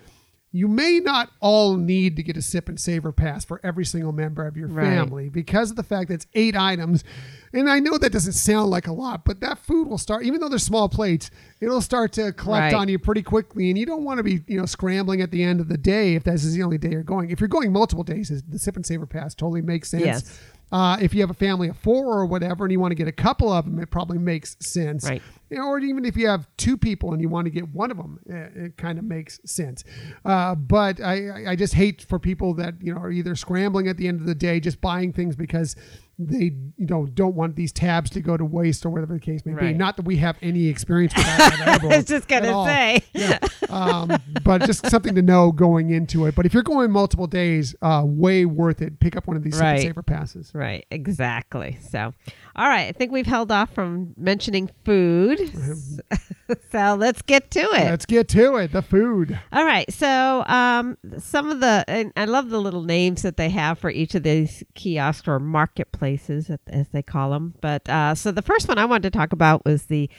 [0.51, 4.13] you may not all need to get a sip and savor pass for every single
[4.13, 4.85] member of your Right.
[4.85, 7.03] family because of the fact that it's eight items.
[7.51, 10.39] And I know that doesn't sound like a lot, but that food will start, even
[10.39, 12.73] though they're small plates, it'll start to collect Right.
[12.73, 13.69] on you pretty quickly.
[13.69, 16.15] And you don't want to be, you know, scrambling at the end of the day
[16.15, 17.29] if this is the only day you're going.
[17.31, 20.05] If you're going multiple days, the sip and savor pass totally makes sense.
[20.05, 20.39] Yes.
[20.71, 23.07] Uh, if you have a family of four or whatever, and you want to get
[23.07, 25.05] a couple of them, it probably makes sense.
[25.07, 25.21] Right.
[25.55, 28.19] Or even if you have two people and you want to get one of them,
[28.25, 29.83] it, it kind of makes sense.
[30.23, 33.97] Uh, but I, I- just hate for people that you know are either scrambling at
[33.97, 35.75] the end of the day, just buying things because
[36.17, 36.43] they
[36.77, 39.53] you know don't want these tabs to go to waste or whatever the case may
[39.53, 39.73] be.
[39.73, 41.59] Not that we have any experience with that.
[41.59, 43.03] at I was just gonna say.
[43.13, 43.39] Yeah.
[43.69, 46.35] Um, but just something to know going into it.
[46.35, 48.99] But if you're going multiple days, uh, way worth it.
[49.01, 49.81] Pick up one of these Right.
[49.81, 50.51] saver passes.
[50.53, 51.77] Right, exactly.
[51.89, 52.13] So,
[52.55, 55.39] all right, I think we've held off from mentioning food.
[56.71, 57.83] so let's get to it.
[57.85, 58.71] Let's get to it.
[58.71, 59.37] The food.
[59.51, 59.91] All right.
[59.91, 63.89] So, um, some of the, and I love the little names that they have for
[63.89, 67.55] each of these kiosks or marketplaces, as they call them.
[67.59, 70.09] But uh, so the first one I wanted to talk about was the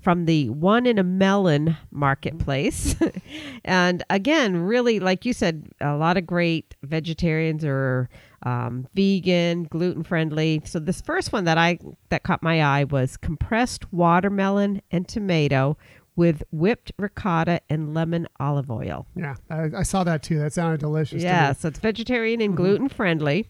[0.00, 2.96] from the one in a melon marketplace.
[3.64, 8.08] and again, really, like you said, a lot of great vegetarians or
[8.44, 10.62] um, vegan, gluten friendly.
[10.64, 15.76] So this first one that I that caught my eye was compressed watermelon and tomato
[16.16, 19.06] with whipped ricotta and lemon olive oil.
[19.16, 20.38] Yeah, I, I saw that too.
[20.38, 21.22] That sounded delicious.
[21.22, 23.48] Yeah, so it's vegetarian and gluten friendly.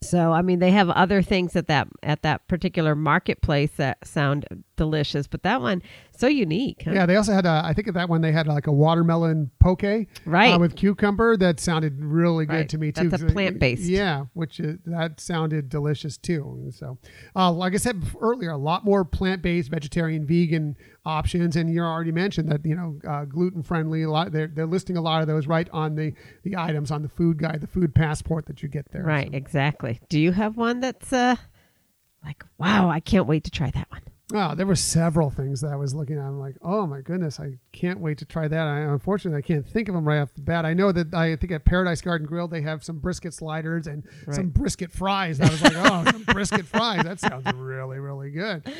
[0.00, 4.46] So I mean, they have other things at that at that particular marketplace that sound
[4.76, 5.82] delicious, but that one
[6.16, 6.82] so unique.
[6.84, 6.92] Huh?
[6.92, 9.50] Yeah, they also had a, I think at that one they had like a watermelon
[9.60, 9.82] poke,
[10.24, 10.54] Right.
[10.54, 12.68] uh, with cucumber that sounded really good Right.
[12.68, 13.08] to me too.
[13.08, 13.82] That's a 'cause it- plant-based.
[13.82, 16.70] Yeah, which is, that sounded delicious too.
[16.72, 16.98] So,
[17.34, 20.76] uh, like I said earlier, a lot more plant-based, vegetarian, vegan
[21.08, 24.02] options, and you already mentioned that you know uh, gluten friendly.
[24.02, 26.12] A lot they're they're listing a lot of those right on the
[26.44, 29.02] the items on the food guide, the food passport that you get there.
[29.02, 30.00] Right, So- exactly.
[30.08, 31.36] Do you have one that's uh
[32.24, 34.02] like wow, I can't wait to try that one.
[34.34, 36.24] Oh, there were several things that I was looking at.
[36.24, 38.66] I'm like, oh my goodness, I can't wait to try that.
[38.66, 40.66] I unfortunately I can't think of them right off the bat.
[40.66, 44.04] I know that I think at Paradise Garden Grill they have some brisket sliders and
[44.30, 45.40] some brisket fries.
[45.40, 47.04] I was like, oh, some brisket fries.
[47.04, 48.70] That sounds really, really good.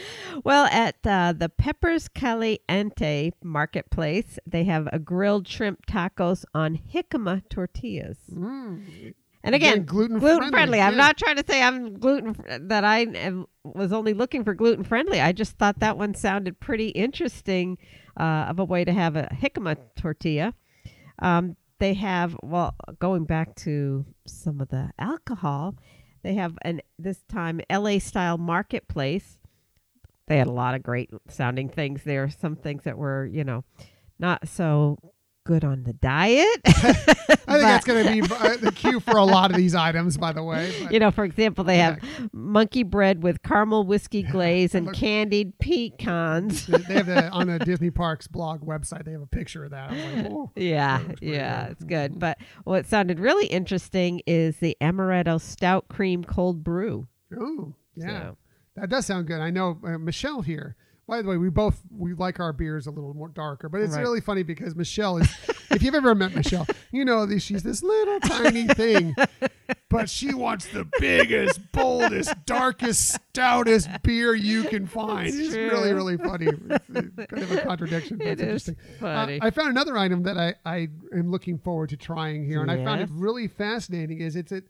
[0.44, 7.48] Well, at uh, the Peppers Caliente Marketplace, they have a grilled shrimp tacos on jicama
[7.48, 8.18] tortillas.
[8.30, 9.14] Mm.
[9.48, 10.98] And again, gluten gluten friendly, I'm yeah.
[10.98, 12.36] not trying to say I'm gluten
[12.68, 15.22] that I am, was only looking for gluten friendly.
[15.22, 17.78] I just thought that one sounded pretty interesting
[18.20, 20.52] uh, of a way to have a jicama tortilla.
[21.20, 25.76] Um, they have well, going back to some of the alcohol,
[26.22, 28.00] they have an this time L.A.
[28.00, 29.38] style marketplace.
[30.26, 32.28] They had a lot of great sounding things there.
[32.28, 33.64] Some things that were you know
[34.18, 34.98] not so
[35.48, 36.46] good on the diet.
[36.66, 40.18] I think that's going to be uh, the cue for a lot of these items,
[40.18, 40.74] by the way.
[40.82, 41.98] But you know, for example, they have
[42.34, 46.66] monkey bread with caramel whiskey glaze and candied pecans.
[46.66, 49.06] they have the, on the Disney Parks blog website.
[49.06, 49.90] They have a picture of that.
[49.90, 50.50] Like, oh.
[50.56, 51.72] Yeah, yeah, good.
[51.72, 52.18] it's good.
[52.18, 57.08] But what sounded really interesting is the amaretto stout cream cold brew.
[57.34, 58.20] Oh, yeah.
[58.20, 58.36] So-
[58.76, 59.40] That does sound good.
[59.40, 60.76] I know uh, Michelle here.
[61.08, 63.94] By the way, we both we like our beers a little more darker, but it's
[63.94, 64.02] Right.
[64.02, 65.28] really funny because Michelle is.
[65.70, 69.14] if you've ever met Michelle, you know that she's this little tiny thing,
[69.88, 75.28] but she wants the biggest, boldest, darkest, stoutest beer you can find.
[75.28, 76.46] It's It's really, really funny.
[76.48, 78.18] It's uh, kind of a contradiction.
[78.18, 78.76] But It it's interesting.
[79.00, 79.40] funny.
[79.40, 82.70] Uh, I found another item that I, I am looking forward to trying here, and
[82.70, 84.20] I found it really fascinating.
[84.20, 84.64] Is it's at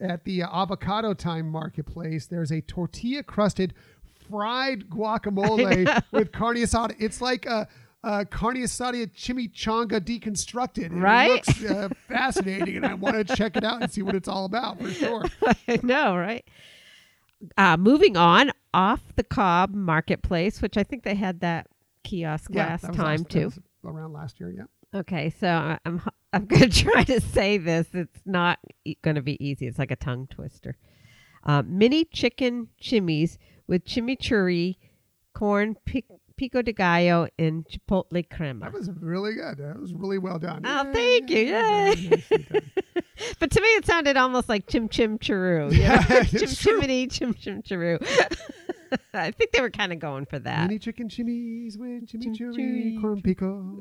[0.00, 2.26] at the uh, avocado time marketplace?
[2.26, 3.74] There's a tortilla crusted
[4.34, 6.94] fried guacamole with carne asada.
[6.98, 7.68] It's like a.
[8.02, 10.86] Uh, carne asada chimichanga deconstructed.
[10.90, 11.30] And Right?
[11.48, 14.28] It looks uh, fascinating, and I want to check it out and see what it's
[14.28, 15.24] all about for sure.
[15.68, 16.44] I know, right?
[17.56, 21.66] Uh, moving on, off the Cob Marketplace, which I think they had that
[22.02, 23.50] kiosk last that time last- too.
[23.82, 24.50] around last year.
[24.50, 25.00] Yeah.
[25.00, 25.48] Okay, so
[25.86, 26.02] I'm
[26.34, 27.86] I'm going to try to say this.
[27.94, 29.66] It's not e- going to be easy.
[29.66, 30.76] It's like a tongue twister.
[31.42, 34.76] Uh, mini chicken chimneys with chimichurri,
[35.34, 38.66] corn, pic- pico de gallo, and chipotle crema.
[38.66, 39.58] That was really good.
[39.58, 40.62] That was really well done.
[40.64, 41.46] Oh, thank you.
[41.46, 42.22] Yay.
[43.38, 45.18] But to me, it sounded almost like chim chim.
[45.28, 45.68] You know?
[45.70, 46.60] Yeah, chim it's
[47.16, 47.98] chim chim churro.
[49.14, 50.66] I think they were kind of going for that.
[50.66, 53.00] Mini chicken chimneys with chimichurri, Chimichurri.
[53.00, 53.80] corn pico.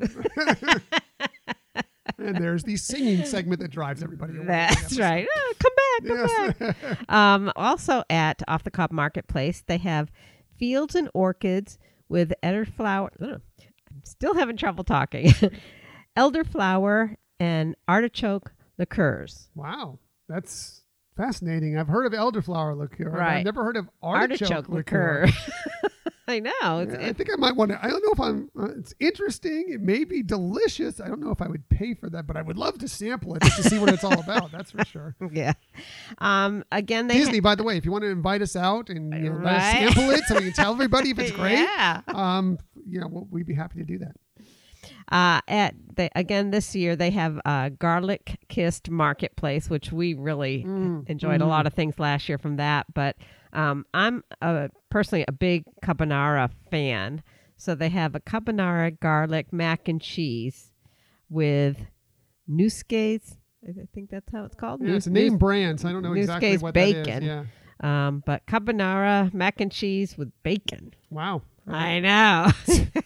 [2.18, 4.46] And there's the singing segment that drives everybody away.
[4.48, 5.28] That's right.
[5.36, 6.18] Oh, come back, come
[6.60, 6.76] Yes.
[6.78, 6.98] back.
[7.10, 10.12] Um, also at Off the Cob Marketplace, they have
[10.58, 11.78] fields and orchids
[12.10, 13.10] with elderflower.
[13.22, 15.32] Ugh, I'm still having trouble talking.
[16.18, 19.50] elderflower and artichoke liqueurs.
[19.56, 20.82] wow, that's
[21.18, 21.78] fascinating.
[21.78, 23.10] I've heard of elderflower liqueur.
[23.10, 23.38] Right.
[23.38, 25.26] I've never heard of artichoke, Artichoke liqueur.
[25.28, 25.90] liqueur.
[26.28, 26.80] I know.
[26.80, 27.84] It's, Yeah, I think I might want to.
[27.84, 28.50] I don't know if I'm.
[28.58, 29.66] Uh, it's interesting.
[29.70, 31.02] It may be delicious.
[31.02, 33.36] I don't know if I would pay for that, but I would love to sample
[33.36, 34.52] it just to see what it's all about.
[34.52, 35.16] That's for sure.
[35.32, 35.54] yeah.
[36.20, 39.14] Um, again, they Disney, by the way, if you want to invite us out and
[39.14, 42.02] you know, let us sample it so we can tell everybody if it's great, Yeah.
[42.08, 42.58] um,
[42.88, 44.16] you know, we'll, we'd be happy to do that.
[45.12, 50.64] Uh, at the, again this year they have uh, garlic kissed marketplace, which we really
[50.66, 52.86] Mm, enjoyed a lot of things last year from that.
[52.94, 53.16] But
[53.54, 57.24] um, I'm a, personally a big carbonara fan,
[57.58, 60.72] so they have a carbonara garlic mac and cheese
[61.30, 61.78] with
[62.50, 63.38] Nueske's.
[63.66, 64.82] I think that's how it's called.
[64.82, 67.04] Yeah, Nus- it's a name Nus- brand, so I don't know exactly Nueske's what bacon.
[67.04, 67.28] that is.
[67.84, 68.08] Yeah.
[68.08, 70.94] um, but carbonara mac and cheese with bacon.
[71.10, 71.44] Wow.
[71.66, 72.48] I know.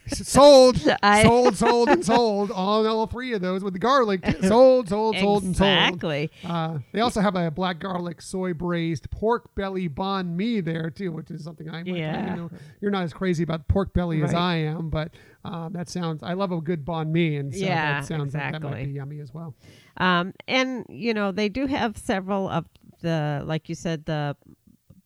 [0.08, 2.50] sold, I- sold, sold, and sold.
[2.52, 4.26] All all three of those with the garlic.
[4.42, 5.70] Sold, sold, sold, and sold.
[5.70, 6.32] exactly.
[6.44, 11.12] Uh, they also have a black garlic soy braised pork belly banh mi there too,
[11.12, 12.32] which is something I might Yeah.
[12.32, 12.50] you know,
[12.82, 15.12] you're not as crazy about pork belly as I am, but
[15.46, 16.24] um, that sounds.
[16.24, 18.92] I love a good banh mi, and so Yeah, that sounds like that might be
[18.92, 19.54] yummy as well.
[19.98, 22.66] Um, and you know they do have several of
[23.02, 24.36] the, like you said, the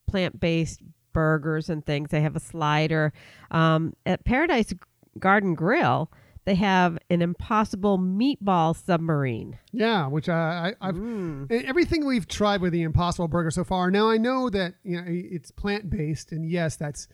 [0.08, 0.82] plant-based
[1.14, 2.10] burgers and things.
[2.10, 3.14] They have a slider
[3.52, 4.74] um, at Paradise
[5.20, 6.12] Garden Grill.
[6.46, 9.60] They have an Impossible Meatball Submarine.
[9.72, 11.52] Yeah, which I, I I've Mm.
[11.66, 13.92] everything we've tried with the Impossible Burger so far.
[13.92, 17.08] Now I know that you know it's plant based, and yes, that's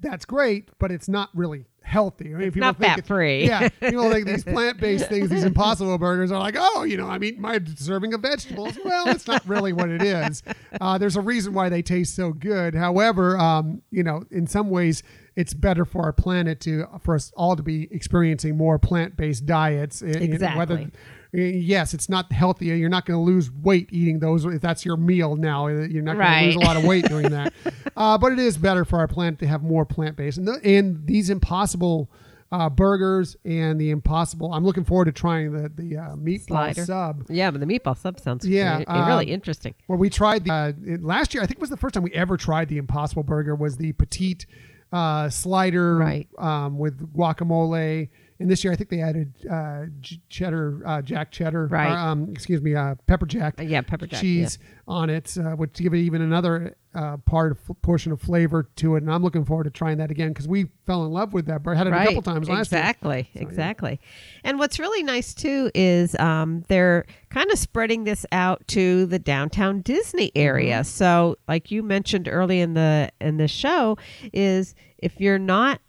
[0.00, 2.26] that's great, but it's not really healthy.
[2.34, 3.46] I mean, It's people not think it- fat-free.
[3.46, 7.08] Yeah, people think these plant based things, these Impossible Burgers, are like, oh, you know,
[7.08, 8.78] I'm eating my serving of vegetables.
[8.84, 10.42] Well, it's not really what it is.
[10.80, 12.74] Uh, there's a reason why they taste so good.
[12.74, 15.02] However, um, you know, in some ways,
[15.36, 19.44] it's better for our planet to for us all to be experiencing more plant based
[19.46, 20.02] diets.
[20.02, 20.90] I- I- Whether Exactly.
[21.34, 22.66] Yes, it's not healthy.
[22.66, 25.66] You're not going to lose weight eating those if that's your meal now.
[25.66, 27.52] You're not going to lose a lot of weight doing that.
[27.96, 30.38] uh, but it is better for our planet to have more plant based.
[30.38, 32.10] And, the, and these impossible
[32.52, 34.52] uh, burgers and the impossible.
[34.52, 36.84] I'm looking forward to trying the the uh, meatball Slider.
[36.84, 37.24] sub.
[37.28, 39.74] Yeah, but the meatball sub sounds Yeah, really um, interesting.
[39.88, 42.04] Well, we tried the uh, it- last year, I think it was the first time
[42.04, 43.56] we ever tried the Impossible Burger.
[43.56, 44.46] Was the petite
[44.92, 46.28] uh, slider Right.
[46.38, 48.10] um, with guacamole.
[48.40, 51.92] And this year, I think they added uh, j- cheddar, uh, jack cheddar, Right.
[51.92, 55.52] or, um, excuse me, uh, pepper jack, Uh, yeah, pepper jack, cheese on it, uh,
[55.52, 59.02] which give it even another uh, part of portion of flavor to it.
[59.02, 61.62] And I'm looking forward to trying that again because we fell in love with that.
[61.62, 61.76] burger.
[61.76, 62.02] Had it right.
[62.08, 62.80] a couple times last year.
[62.80, 63.42] exactly, yeah.
[63.42, 64.00] exactly.
[64.44, 69.18] And what's really nice too is um, they're kind of spreading this out to the
[69.18, 70.76] downtown Disney area.
[70.80, 70.84] Mm-hmm.
[70.84, 73.96] So, like you mentioned early in the in the show,
[74.32, 75.80] is if you're not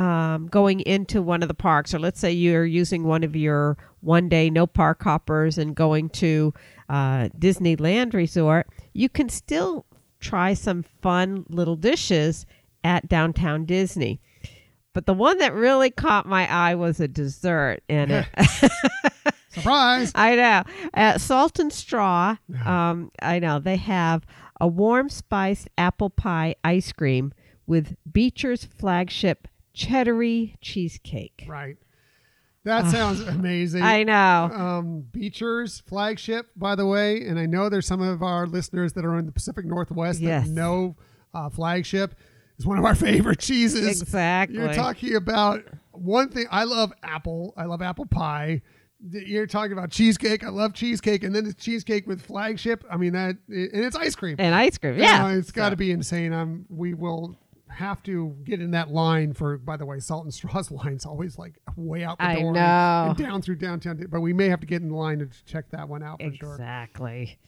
[0.00, 3.76] um, going into one of the parks, or let's say you're using one of your
[4.00, 6.54] one day no park hoppers and going to
[6.88, 9.84] uh, Disneyland Resort, you can still
[10.18, 12.46] try some fun little dishes
[12.82, 14.22] at downtown Disney.
[14.94, 18.26] But the one that really caught my eye was a dessert, and it,
[19.50, 20.12] Surprise!
[20.14, 20.62] I know
[20.94, 22.36] at Salt and Straw.
[22.64, 24.24] Um, I know they have
[24.58, 27.34] a warm spiced apple pie ice cream
[27.66, 31.44] with Beecher's flagship cheddary cheesecake.
[31.48, 31.76] right.
[32.64, 33.82] That sounds amazing.
[33.82, 34.50] I know.
[34.54, 39.04] um, Beecher's flagship, by the way, and I know there's some of our listeners that
[39.06, 40.44] are in the Pacific Northwest Yes.
[40.46, 40.94] that know
[41.32, 42.14] uh, flagship
[42.58, 44.02] is one of our favorite cheeses.
[44.02, 44.58] Exactly.
[44.58, 46.44] You're talking about one thing.
[46.50, 47.54] I love apple.
[47.56, 48.60] I love apple pie.
[49.10, 50.44] You're talking about cheesecake.
[50.44, 52.84] I love cheesecake, and then it's cheesecake with flagship.
[52.90, 54.36] I mean that, and it's ice cream.
[54.38, 54.98] and ice cream.
[54.98, 56.34] Yeah, Uh, it's got to So- be insane.
[56.34, 56.66] I'm.
[56.68, 57.38] we will
[57.70, 59.58] have to get in that line for.
[59.58, 63.42] By the way, Salt and Straw's line's always like way out the door and- down
[63.42, 64.04] through downtown.
[64.10, 66.54] But we may have to get in line to check that one out for sure.
[66.54, 67.38] Exactly.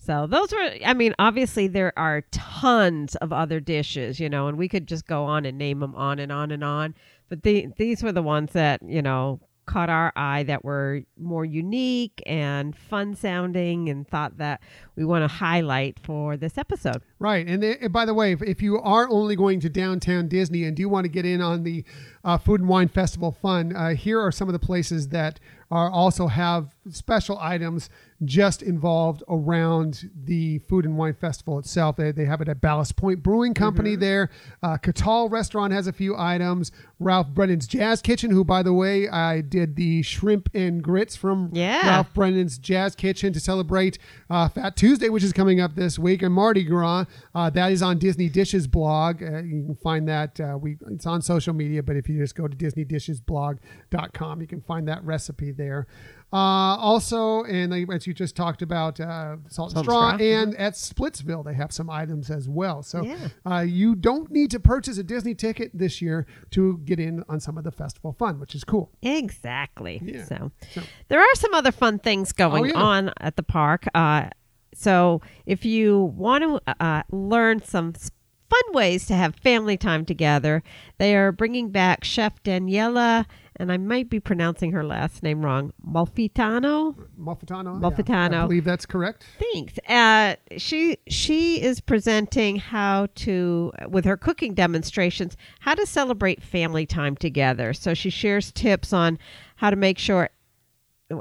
[0.00, 4.56] So those were, I mean, obviously there are tons of other dishes, you know, and
[4.56, 6.94] we could just go on and name them on and on and on.
[7.28, 11.44] But the, these were the ones that, you know, caught our eye that were more
[11.44, 14.60] unique and fun sounding and thought that
[14.96, 17.02] we want to highlight for this episode.
[17.18, 20.64] Right, and, and by the way, if, if you are only going to downtown Disney
[20.64, 21.84] and do want to get in on the
[22.24, 25.38] uh, Food and Wine Festival fun, uh, here are some of the places that
[25.70, 27.90] are also have special items
[28.24, 31.96] just involved around the Food and Wine Festival itself.
[31.96, 34.30] They, they have it at Ballast Point Brewing Company there.
[34.62, 36.72] Uh, Catal Restaurant has a few items.
[36.98, 41.50] Ralph Brennan's Jazz Kitchen, who, by the way, I did the shrimp and grits from
[41.52, 41.86] Yeah.
[41.88, 46.22] Ralph Brennan's Jazz Kitchen to celebrate uh, Fat Tuesday, which is coming up this week,
[46.22, 47.04] and Mardi Gras.
[47.34, 49.22] Uh, that is on Disney Dishes blog.
[49.22, 50.40] Uh, you can find that.
[50.40, 54.60] Uh, we it's on social media, but if you just go to DisneyDishesBlog.com, you can
[54.60, 55.86] find that recipe there.
[56.30, 60.26] Uh, also, and as you just talked about, uh, Salt, and Salt and Straw, Straw.
[60.26, 62.82] and at Splitsville, they have some items as well.
[62.82, 63.28] So Yeah.
[63.50, 67.40] uh, you don't need to purchase a Disney ticket this year to get in on
[67.40, 68.90] some of the festival fun, which is cool.
[69.02, 70.02] Exactly.
[70.04, 70.24] Yeah.
[70.24, 72.74] So, So- there are some other fun things going Oh, yeah.
[72.82, 73.86] on at the park.
[73.94, 74.28] Uh,
[74.74, 80.62] so if you want to uh, learn some fun ways to have family time together,
[80.98, 83.24] they are bringing back Chef Daniela,
[83.58, 86.94] and I might be pronouncing her last name wrong, Malfitano.
[87.18, 87.80] Malfitano.
[87.80, 88.34] Malfitano.
[88.34, 89.24] I believe that's correct.
[89.52, 89.78] Thanks.
[89.88, 96.86] Uh, she she is presenting how to with her cooking demonstrations how to celebrate family
[96.86, 97.72] time together.
[97.72, 99.18] So she shares tips on
[99.56, 100.30] how to make sure,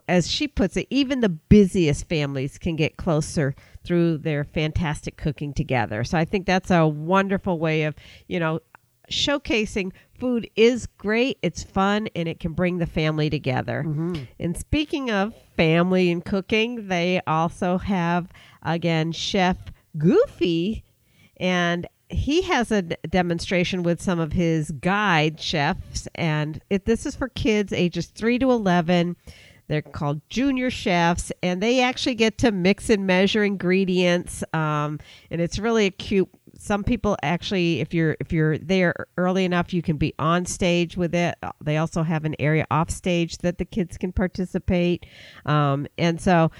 [0.08, 5.54] as she puts it, even the busiest families can get closer through their fantastic cooking
[5.54, 6.04] together.
[6.04, 7.96] So I think that's a wonderful way of
[8.28, 8.60] you know
[9.10, 13.84] showcasing food is great it's fun and it can bring the family together.
[14.40, 18.28] And speaking of family and cooking they also have
[18.64, 19.58] again chef
[19.98, 20.84] goofy
[21.38, 27.06] and he has a d- demonstration with some of his guide chefs and it, this
[27.06, 29.16] is for kids ages 3 to 11
[29.68, 35.42] they're called junior chefs and they actually get to mix and measure ingredients um, and
[35.42, 36.30] it's really a cute
[36.60, 40.98] some people actually if you're if you're there early enough you can be on stage
[40.98, 45.06] with it they also have an area off stage that the kids can participate
[45.46, 46.52] um, and so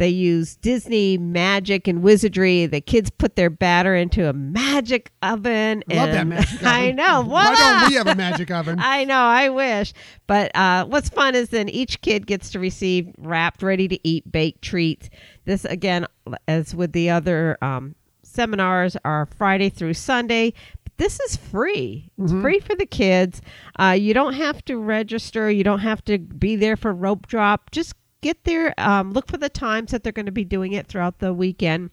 [0.00, 2.64] they use Disney magic and wizardry.
[2.64, 5.84] The kids put their batter into a magic oven.
[5.90, 6.66] Love that magic oven.
[6.66, 7.20] I know.
[7.20, 7.80] Why voila!
[7.80, 8.78] don't we have a magic oven?
[8.82, 9.20] I know.
[9.20, 9.92] I wish.
[10.26, 14.32] But uh, what's fun is then each kid gets to receive wrapped, ready to eat
[14.32, 15.10] baked treats.
[15.44, 16.06] This again,
[16.48, 17.94] as with the other um,
[18.30, 20.52] seminars, are Friday through Sunday.
[20.84, 22.10] But This is free.
[22.18, 22.42] It's Mm-hmm.
[22.42, 23.42] free for the kids.
[23.78, 25.50] Uh, you don't have to register.
[25.50, 27.70] You don't have to be there for rope drop.
[27.70, 28.74] Just get there.
[28.78, 31.90] Um, look for the times that they're going to be doing it throughout the weekend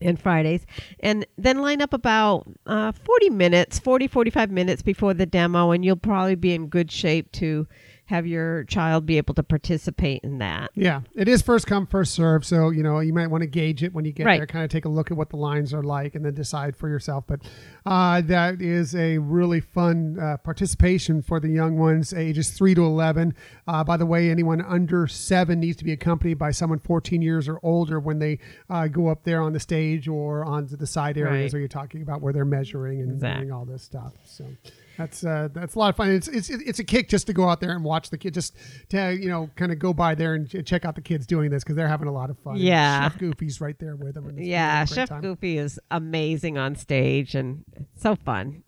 [0.00, 0.64] and Fridays,
[1.00, 5.84] and then line up about uh, 40 minutes, 40, 45 minutes before the demo, and
[5.84, 7.66] you'll probably be in good shape to
[8.08, 10.70] have your child be able to participate in that.
[10.74, 13.82] Yeah, it is first come first serve, so you know you might want to gauge
[13.82, 14.38] it when you get Right.
[14.38, 14.46] there.
[14.46, 16.88] Kind of take a look at what the lines are like, and then decide for
[16.88, 17.24] yourself.
[17.26, 17.40] But
[17.84, 22.82] uh, that is a really fun uh, participation for the young ones, ages three to
[22.84, 23.34] eleven.
[23.66, 27.46] Uh, by the way, anyone under seven needs to be accompanied by someone 14 years
[27.48, 28.38] or older when they
[28.70, 31.52] uh, go up there on the stage or onto the side areas Right.
[31.52, 33.40] where you're talking about where they're measuring and Exact.
[33.40, 34.14] doing all this stuff.
[34.24, 34.46] So.
[34.98, 36.10] That's uh, that's a lot of fun.
[36.10, 38.56] It's it's it's a kick just to go out there and watch the kid, just
[38.88, 41.50] to you know, kind of go by there and ch- check out the kids doing
[41.50, 42.54] this because they're having a lot of fun.
[42.54, 43.02] And Yeah.
[43.08, 44.34] Chef Goofy's right there with them.
[44.36, 45.22] Yeah, Chef time.
[45.22, 47.64] Goofy is amazing on stage and
[47.96, 48.64] so fun.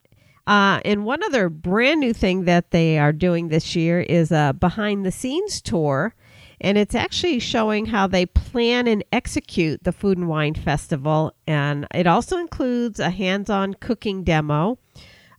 [0.47, 4.55] Uh, and one other brand new thing that they are doing this year is a
[4.59, 6.15] behind the scenes tour.
[6.63, 11.33] And it's actually showing how they plan and execute the Food and Wine Festival.
[11.47, 14.79] And it also includes a hands on cooking demo.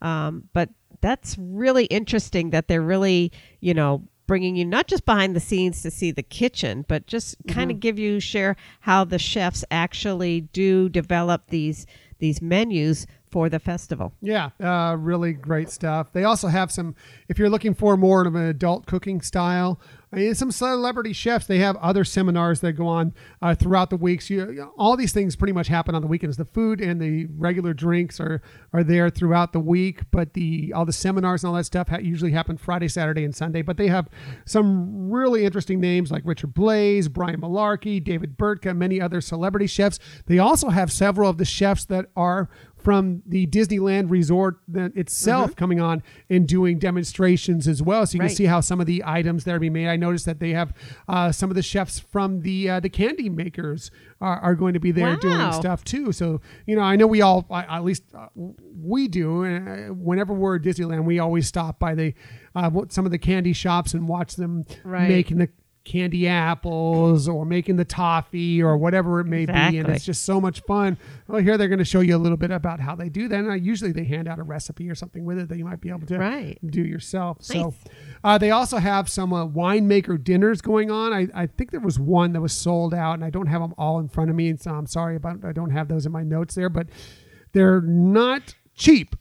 [0.01, 0.69] Um, but
[1.01, 5.81] that's really interesting that they're really, you know, bringing you not just behind the scenes
[5.81, 10.41] to see the kitchen, but just kind of give you share how the chefs actually
[10.41, 11.85] do develop these
[12.19, 14.13] these menus for the festival.
[14.21, 16.13] Yeah, uh, really great stuff.
[16.13, 16.95] They also have some,
[17.29, 19.79] if you're looking for more of an adult cooking style,
[20.13, 23.95] I mean, some celebrity chefs, they have other seminars that go on uh, throughout the
[23.95, 24.29] weeks.
[24.29, 26.35] You, you all these things pretty much happen on the weekends.
[26.35, 28.41] The food and the regular drinks are,
[28.73, 31.99] are there throughout the week, but the all the seminars and all that stuff ha-
[31.99, 33.61] usually happen Friday, Saturday, and Sunday.
[33.61, 34.09] But they have
[34.45, 39.97] some really interesting names like Richard Blais, Brian Malarkey, David Burtka, many other celebrity chefs.
[40.25, 42.49] They also have several of the chefs that are
[42.83, 48.05] from the Disneyland resort that itself coming on and doing demonstrations as well.
[48.05, 48.27] So you Right.
[48.27, 49.87] can see how some of the items that are being made.
[49.87, 50.73] I noticed that they have
[51.07, 54.79] uh, some of the chefs from the uh, the candy makers are, are going to
[54.79, 56.11] be there doing stuff too.
[56.11, 59.45] So you know, I know we all, at least uh, we do.
[59.45, 62.13] Uh, whenever we're at Disneyland, we always stop by the
[62.55, 65.07] uh, some of the candy shops and watch them Right.
[65.07, 65.49] making the
[65.83, 70.39] candy apples or making the toffee or whatever it may be and it's just so
[70.39, 70.97] much fun.
[71.27, 73.39] Well here they're going to show you a little bit about how they do that
[73.43, 75.89] and usually they hand out a recipe or something with it that you might be
[75.89, 76.57] able to Right.
[76.65, 77.37] do yourself.
[77.41, 77.73] So
[78.23, 81.13] uh, they also have some uh, winemaker dinners going on.
[81.13, 83.73] I, I think there was one that was sold out and i don't have them
[83.77, 86.11] all in front of me and so i'm sorry about i don't have those in
[86.11, 86.87] my notes there but
[87.53, 89.15] they're not cheap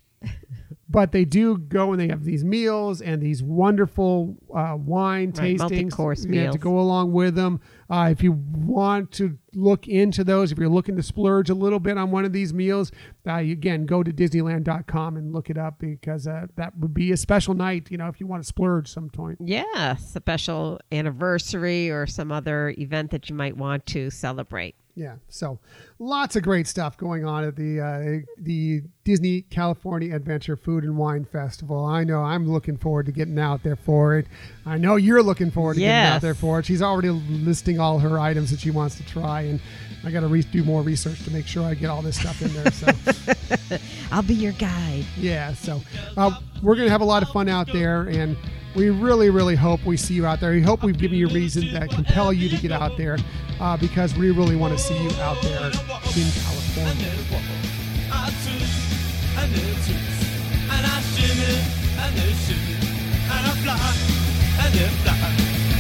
[0.90, 5.54] but they do go and they have these meals and these wonderful uh, wine Right,
[5.56, 7.60] tastings multi-course yeah, to go along with them.
[7.88, 11.78] Uh, if you want to look into those, if you're looking to splurge a little
[11.80, 12.90] bit on one of these meals,
[13.28, 17.12] uh, you- again, go to Disneyland.com and look it up because uh, that would be
[17.12, 19.38] a special night, you know, if you want to splurge some point.
[19.44, 24.74] Yeah, special anniversary or some other event that you might want to celebrate.
[24.94, 25.58] Yeah, so
[25.98, 30.96] lots of great stuff going on at the uh, the Disney California Adventure Food and
[30.96, 31.86] Wine Festival.
[31.86, 34.26] I know I'm looking forward to getting out there for it.
[34.66, 36.66] I know you're looking forward to getting out there for it.
[36.66, 39.60] She's already listing all her items that she wants to try, and
[40.04, 42.42] I got to re- do more research to make sure I get all this stuff
[42.42, 42.70] in there.
[42.72, 43.78] So.
[44.12, 45.04] I'll be your guide.
[45.16, 45.80] Yeah, so
[46.16, 46.32] uh,
[46.62, 48.36] we're going to have a lot of fun out there, and
[48.74, 50.52] we really, really hope we see you out there.
[50.52, 53.18] We hope we've given you a reason that compel you to get out there
[53.60, 57.10] uh, because we really want to see you out there in California.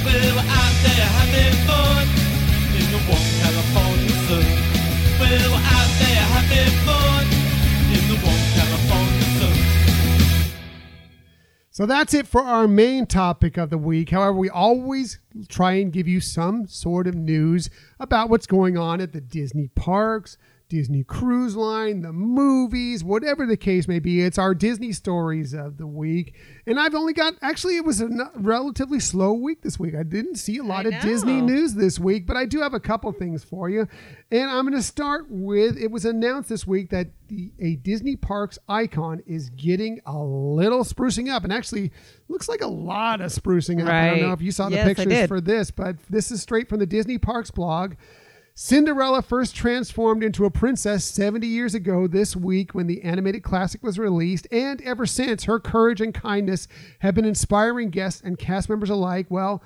[0.00, 2.06] We were out there having fun
[2.74, 4.46] in the warm California sun.
[5.20, 7.24] We were out there having fun
[7.94, 8.39] in the warm
[11.72, 14.10] So that's it for our main topic of the week.
[14.10, 19.00] However, we always try and give you some sort of news about what's going on
[19.00, 20.36] at the Disney parks,
[20.70, 24.22] Disney Cruise Line, the movies, whatever the case may be.
[24.22, 26.36] It's our Disney stories of the week.
[26.64, 29.96] And I've only got, actually, it was a relatively slow week this week.
[29.96, 32.78] I didn't see a lot of Disney news this week, but I do have a
[32.78, 33.88] couple things for you.
[34.30, 38.14] And I'm going to start with it was announced this week that the, a Disney
[38.14, 41.42] Parks icon is getting a little sprucing up.
[41.42, 41.90] And actually,
[42.28, 43.88] looks like a lot of sprucing up.
[43.88, 46.68] I don't know if you saw the Yes, pictures for this, but this is straight
[46.68, 47.94] from the Disney Parks blog.
[48.54, 53.82] Cinderella first transformed into a princess 70 years ago this week when the animated classic
[53.82, 56.68] was released, and ever since, her courage and kindness
[57.00, 59.26] have been inspiring guests and cast members alike.
[59.30, 59.62] Well,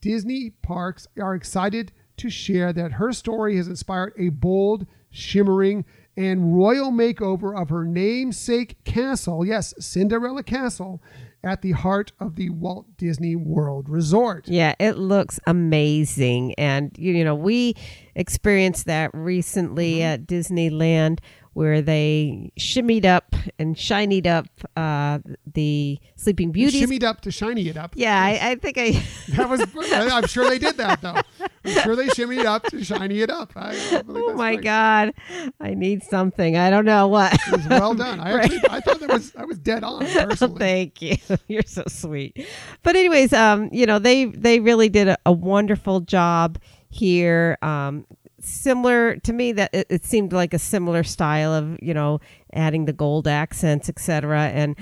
[0.00, 5.84] Disney parks are excited to share that her story has inspired a bold, shimmering,
[6.16, 9.44] and royal makeover of her namesake castle.
[9.44, 11.02] Yes, Cinderella Castle.
[11.44, 14.46] At the heart of the Walt Disney World Resort.
[14.48, 16.54] Yeah, it looks amazing.
[16.54, 17.74] And, you know, we
[18.14, 20.02] experienced that recently Mm-hmm.
[20.02, 21.18] at Disneyland
[21.54, 24.46] where they shimmied up and shinied up
[24.76, 25.18] uh,
[25.52, 26.80] the Sleeping Beauty.
[26.80, 27.92] Shimmied up to shiny it up.
[27.94, 29.02] yeah, I, I think I.
[29.36, 29.60] That was.
[29.92, 31.16] I'm sure they did that though.
[31.64, 33.52] I'm sure they shimmied up to shiny it up.
[33.56, 34.62] I, I oh my right.
[34.62, 35.14] God.
[35.60, 36.56] I need something.
[36.56, 37.32] I don't know what.
[37.34, 38.20] It was well done.
[38.20, 38.44] I Right.
[38.44, 40.58] actually, I thought that was I was dead on personally.
[40.58, 41.16] Thank you.
[41.48, 42.46] You're so sweet.
[42.82, 47.58] But anyways, um, you know, they they really did a, a wonderful job here.
[47.62, 48.06] Um,
[48.44, 52.20] similar to me that it, it seemed like a similar style of you know
[52.52, 54.48] adding the gold accents, etc.
[54.48, 54.76] And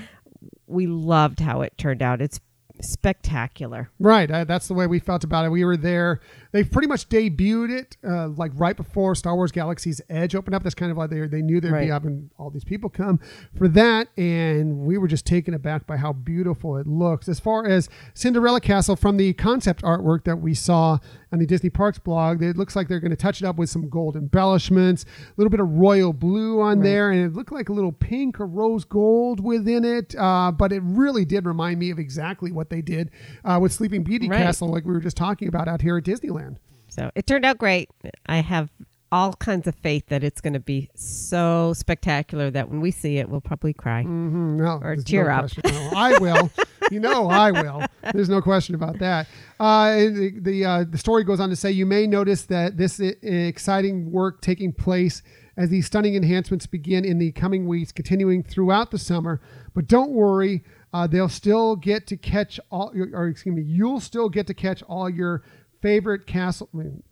[0.67, 2.21] we loved how it turned out.
[2.21, 2.39] It's
[2.81, 3.89] spectacular.
[3.99, 5.49] Right, uh, that's the way we felt about it.
[5.49, 6.19] We were there.
[6.51, 10.63] They pretty much debuted it uh, like right before Star Wars Galaxy's Edge opened up.
[10.63, 11.85] That's kind of like they they knew there'd Right.
[11.85, 13.19] be up and all these people come
[13.57, 17.29] for that, and we were just taken aback by how beautiful it looks.
[17.29, 20.97] As far as Cinderella Castle, from the concept artwork that we saw
[21.31, 23.69] on the Disney Parks blog, it looks like they're going to touch it up with
[23.69, 27.69] some gold embellishments, a little bit of royal blue on there, and it looked like
[27.69, 30.13] a little pink or rose gold within it.
[30.17, 33.11] Uh, but it really did remind me of exactly what they did
[33.45, 34.39] uh, with Sleeping Beauty Right.
[34.41, 36.57] Castle, like we were just talking about out here at Disneyland.
[36.87, 37.89] So it turned out great.
[38.25, 38.69] I have
[39.13, 43.17] all kinds of faith that it's going to be so spectacular that when we see
[43.17, 44.03] it, we'll probably cry.
[44.03, 45.51] Mhm, no, Or there's cheer no up.
[45.65, 46.49] No, I will.
[46.91, 47.83] you know, I will.
[48.13, 49.27] There's no question about that.
[49.59, 52.99] Uh, the the, uh, the story goes on to say you may notice that this
[53.01, 55.21] exciting work taking place
[55.57, 59.41] as these stunning enhancements begin in the coming weeks, continuing throughout the summer.
[59.73, 60.63] But don't worry,
[60.93, 62.91] uh, they'll still get to catch all.
[63.13, 65.43] Or excuse me, you'll still get to catch all your
[65.81, 66.69] favorite castle.
[66.73, 67.03] I mean,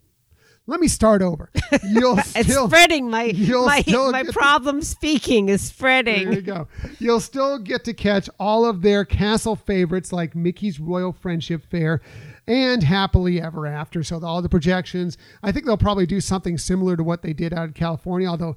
[0.66, 1.50] let me start over.
[1.88, 3.10] You'll It's still spreading.
[3.10, 6.26] My you'll my my get to- problem speaking is spreading.
[6.28, 6.68] there you go.
[7.00, 12.00] You'll still get to catch all of their castle favorites like Mickey's Royal Friendship Faire
[12.46, 14.04] and Happily Ever After.
[14.04, 15.18] So all the projections.
[15.42, 18.56] I think they'll probably do something similar to what they did out in California, although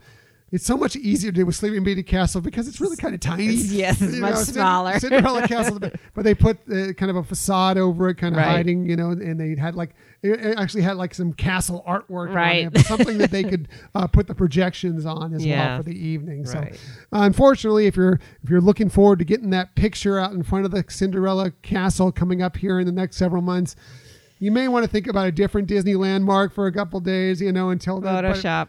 [0.53, 3.19] it's so much easier to do with Sleeping Beauty Castle because it's really kind of
[3.19, 3.47] tiny.
[3.47, 4.99] Yes, it's You much Cinder- smaller.
[4.99, 5.79] Cinderella Castle,
[6.13, 8.47] but they put uh, kind of a facade over it, kind of Right.
[8.47, 12.35] hiding, you know, and they had like it actually had like some castle artwork, on
[12.35, 12.69] Right.
[12.73, 15.67] it, something that they could uh, put the projections on as Yeah.
[15.67, 16.45] well for the evening.
[16.45, 16.65] So
[17.11, 20.71] unfortunately, if you're if you're looking forward to getting that picture out in front of
[20.71, 23.75] the Cinderella castle coming up here in the next several months,
[24.43, 27.51] you may want to think about a different Disney landmark for a couple days, you
[27.53, 28.13] know, until then.
[28.23, 28.67] But- Photoshop.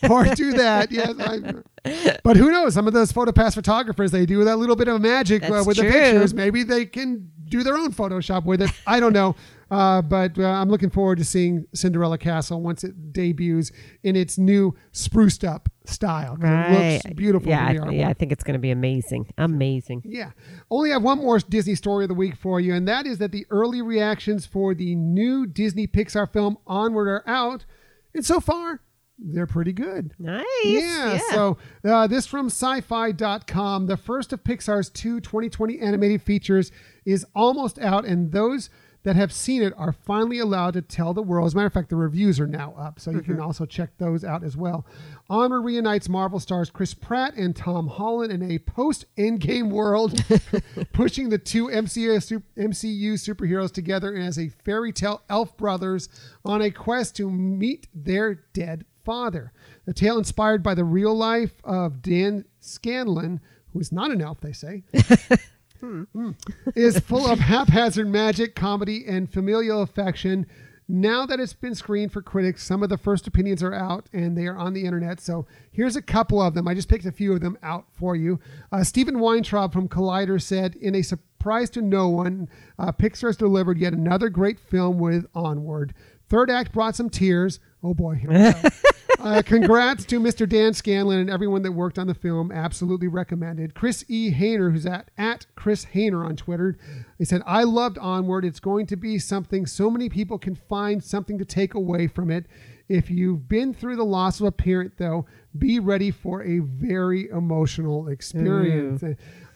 [0.00, 0.90] but- or do that.
[0.90, 2.74] Yes, I, but who knows?
[2.74, 5.84] Some of those photopass photographers they do that little bit of magic uh, with the
[5.84, 6.34] pictures.
[6.34, 8.70] Maybe they can do their own Photoshop with it.
[8.86, 9.36] I don't know.
[9.70, 13.70] Uh, but uh, I'm looking forward to seeing Cinderella Castle once it debuts
[14.02, 16.36] in its new spruced up style.
[16.36, 17.48] 'cause It looks beautiful.
[17.48, 18.08] Yeah, I, yeah.
[18.08, 19.26] I think it's going to be amazing.
[19.38, 20.02] Amazing.
[20.04, 20.30] Yeah.
[20.70, 23.30] Only have one more Disney story of the week for you, and that is that
[23.32, 27.64] the early reactions for the new Disney Pixar film Onward are out.
[28.12, 28.80] And so far,
[29.18, 30.14] they're pretty good.
[30.18, 30.44] Nice.
[30.64, 33.86] Yeah, so uh, this from SYFY.com.
[33.86, 36.72] The first of Pixar's two 2020 animated features
[37.04, 38.70] is almost out, and those
[39.02, 41.46] that have seen it are finally allowed to tell the world.
[41.46, 43.42] As a matter of fact, the reviews are now up, so you can mm-hmm.
[43.42, 44.84] also check those out as well.
[45.30, 50.22] Onward reunites Marvel stars Chris Pratt and Tom Holland in a post-Endgame world,
[50.92, 56.08] pushing the two MCU, MCU superheroes together as a fairy tale elf brothers
[56.44, 59.52] on a quest to meet their dead father.
[59.86, 63.40] The tale inspired by the real life of Dan Scanlon,
[63.72, 64.84] who is not an elf, they say,
[65.80, 66.30] Hmm.
[66.74, 70.46] is full of haphazard magic, comedy, and familial affection.
[70.92, 74.36] Now that it's been screened for critics, some of the first opinions are out and
[74.36, 75.20] they are on the internet.
[75.20, 76.66] So here's a couple of them.
[76.66, 78.40] I just picked a few of them out for you.
[78.72, 83.36] Uh, Steven Weintraub from Collider said, in a surprise to no one, uh, Pixar has
[83.36, 85.94] delivered yet another great film with Onward.
[86.28, 87.60] Third act brought some tears.
[87.82, 88.68] Oh boy, here we go.
[89.20, 90.48] Uh, congrats to Mr.
[90.48, 92.50] Dan Scanlon and everyone that worked on the film.
[92.50, 93.74] Absolutely recommended.
[93.74, 94.32] Chris E.
[94.32, 96.78] Hayner, who's at, at Chris Hayner on Twitter,
[97.18, 98.46] he said, I loved Onward.
[98.46, 102.30] It's going to be something so many people can find something to take away from
[102.30, 102.46] it.
[102.88, 105.26] If you've been through the loss of a parent, though,
[105.58, 109.02] be ready for a very emotional experience.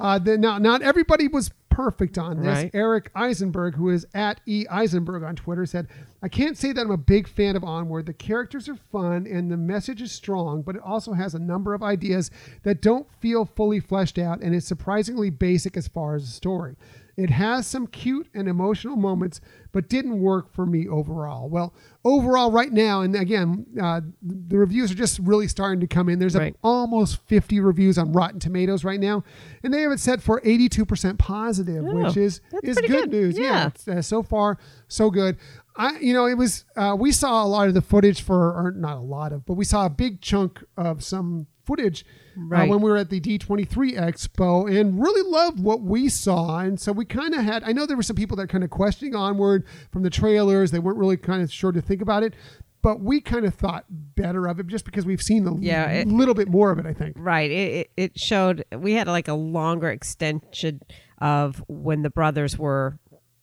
[0.00, 2.46] Uh, the, now, not everybody was perfect on this.
[2.46, 2.70] Right.
[2.72, 5.88] Eric Eisenberg, who is at E Eisenberg on Twitter, said,
[6.22, 8.06] I can't say that I'm a big fan of Onward.
[8.06, 11.74] The characters are fun and the message is strong, but it also has a number
[11.74, 12.30] of ideas
[12.62, 16.76] that don't feel fully fleshed out and is surprisingly basic as far as the story.
[17.16, 19.40] It has some cute and emotional moments,
[19.72, 21.48] but didn't work for me overall.
[21.48, 21.72] Well,
[22.04, 26.18] overall, right now, and again, uh, the reviews are just really starting to come in.
[26.18, 26.56] There's Right.
[26.62, 29.22] almost 50 reviews on Rotten Tomatoes right now,
[29.62, 33.10] and they have it set for 82% positive, Oh, which is is good, good.
[33.10, 33.38] news.
[33.38, 33.68] Yeah.
[33.68, 34.58] it's, uh, so far
[34.88, 35.36] so good.
[35.76, 38.72] I, you know, it was uh, we saw a lot of the footage for, or
[38.76, 42.04] not a lot of, but we saw a big chunk of some footage
[42.36, 46.58] uh, when we were at the D23 Expo, and really loved what we saw.
[46.60, 47.62] And so we kind of had.
[47.64, 50.70] I know there were some people that kind of questioning onward from the trailers.
[50.70, 52.34] They weren't really kind of sure to think about it.
[52.82, 56.06] But we kind of thought better of it just because we've seen a Yeah, it-
[56.08, 57.16] little bit more of it, I think.
[57.18, 57.50] Right.
[57.50, 60.80] It, it, it showed we had like a longer extension
[61.18, 62.98] of when the brothers were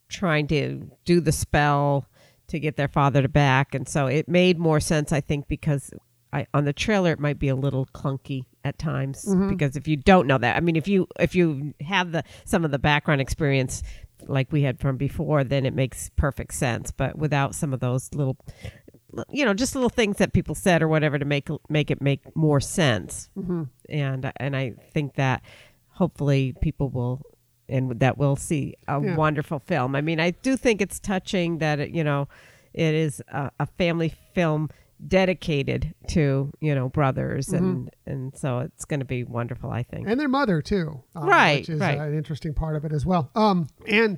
[0.10, 2.06] trying to do the spell
[2.50, 5.90] to get their father to back, and so it made more sense, I think, because
[6.34, 9.50] I, on the trailer it might be a little clunky at times mm-hmm.
[9.50, 12.66] because if you don't know that, I mean, if you if you have the some
[12.66, 13.84] of the background experience
[14.28, 16.92] like we had from before, then it makes perfect sense.
[16.92, 18.38] But without some of those little
[19.30, 22.36] you know just little things that people said or whatever to make make it make
[22.36, 23.64] more sense mm-hmm.
[23.90, 25.42] and and i think that
[25.90, 27.22] hopefully people will
[27.68, 29.16] and that we'll see a Yeah.
[29.16, 32.28] wonderful film i mean i do think it's touching that it, you know
[32.74, 34.70] it is a, a family film
[35.08, 40.08] dedicated to you know brothers and and so it's going to be wonderful i think
[40.08, 41.98] and their mother too, uh, Right, Which is right.
[41.98, 43.30] an interesting part of it as well.
[43.36, 44.18] Um, and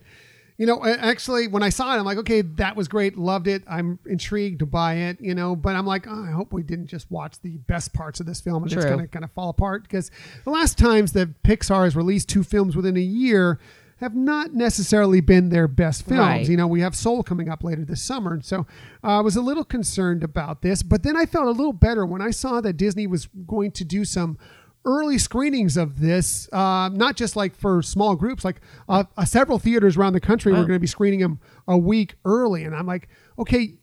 [0.58, 3.64] you know, actually, when I saw it, I'm like, okay, that was great, loved it.
[3.68, 7.10] I'm intrigued by it, you know, but I'm like, oh, I hope we didn't just
[7.10, 9.82] watch the best parts of this film and it's going to kind of fall apart
[9.82, 10.12] because
[10.44, 13.60] the last times that Pixar has released two films within a year
[14.04, 16.20] have not necessarily been their best films.
[16.20, 16.48] Right.
[16.48, 18.68] You know, we have Soul coming up later this summer, and so
[19.04, 20.84] uh, I was a little concerned about this.
[20.84, 23.84] But then I felt a little better when I saw that Disney was going to
[23.86, 24.38] do some
[24.86, 29.58] early screenings of this, uh, not just like for small groups, like uh, uh, several
[29.58, 30.66] theaters around the country were Wow.
[30.66, 32.66] going to be screening them a week early.
[32.66, 33.08] And I'm like,
[33.40, 33.76] okay,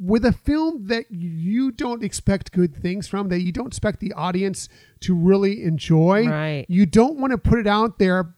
[0.00, 4.12] with a film that you don't expect good things from, that you don't expect the
[4.14, 4.68] audience
[5.00, 6.66] to really enjoy, Right.
[6.68, 8.34] you don't want to put it out there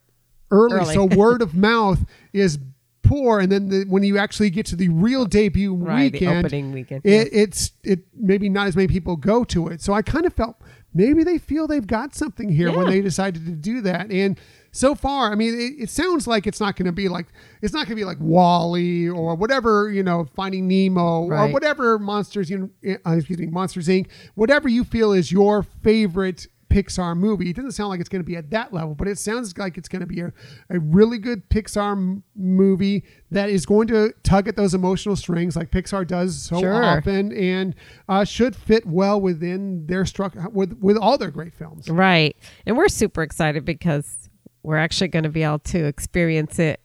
[0.50, 0.74] early.
[0.74, 0.94] Early.
[0.94, 2.58] So word of mouth is
[3.02, 3.40] poor.
[3.40, 6.72] And then the, when you actually get to the real debut Right, the weekend, opening
[6.72, 9.82] weekend, it, it's it maybe not as many people go to it.
[9.82, 10.60] So I kind of felt
[10.94, 14.10] maybe they feel they've got something here when they decided to do that.
[14.10, 14.38] And
[14.72, 17.26] so far, I mean, it, it sounds like it's not going to be like
[17.62, 21.98] it's not going to be like WALL-E or whatever you know, Finding Nemo or whatever
[21.98, 24.06] monsters you uh, excuse me, Monsters Inc.
[24.34, 26.46] Whatever you feel is your favorite.
[26.70, 27.50] Pixar movie.
[27.50, 29.76] It doesn't sound like it's going to be at that level, but it sounds like
[29.76, 30.32] it's going to be a,
[30.70, 35.56] a really good Pixar m- movie that is going to tug at those emotional strings
[35.56, 36.82] like Pixar does so Sure.
[36.84, 37.74] often and
[38.08, 41.88] uh, should fit well within their structure with with all their great films.
[41.90, 42.36] Right.
[42.66, 44.30] And we're super excited because
[44.62, 46.80] we're actually going to be able to experience it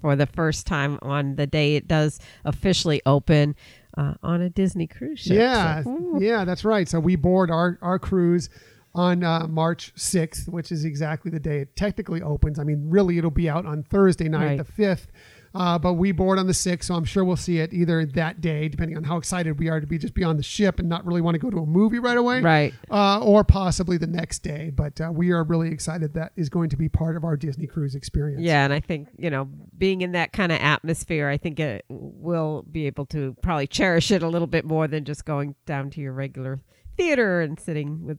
[0.00, 3.54] for the first time on the day it does officially open
[3.98, 5.36] uh, on a Disney cruise ship.
[5.36, 6.88] Yeah, So, yeah, that's right.
[6.88, 8.48] So we board our our cruise
[8.94, 12.58] on uh, March 6th, which is exactly the day it technically opens.
[12.58, 14.58] I mean, really, it'll be out on Thursday night, Right.
[14.58, 15.06] the 5th.
[15.52, 18.40] Uh, but we board on the 6th, so I'm sure we'll see it either that
[18.40, 20.88] day, depending on how excited we are to be just be on the ship and
[20.88, 22.72] not really want to go to a movie right away, Right.
[22.88, 24.70] Uh, or possibly the next day.
[24.72, 27.66] But uh, we are really excited that is going to be part of our Disney
[27.66, 28.42] cruise experience.
[28.42, 31.84] Yeah, and I think you know, being in that kind of atmosphere, I think it
[31.88, 35.90] will be able to probably cherish it a little bit more than just going down
[35.90, 36.60] to your regular
[36.96, 38.18] theater and sitting with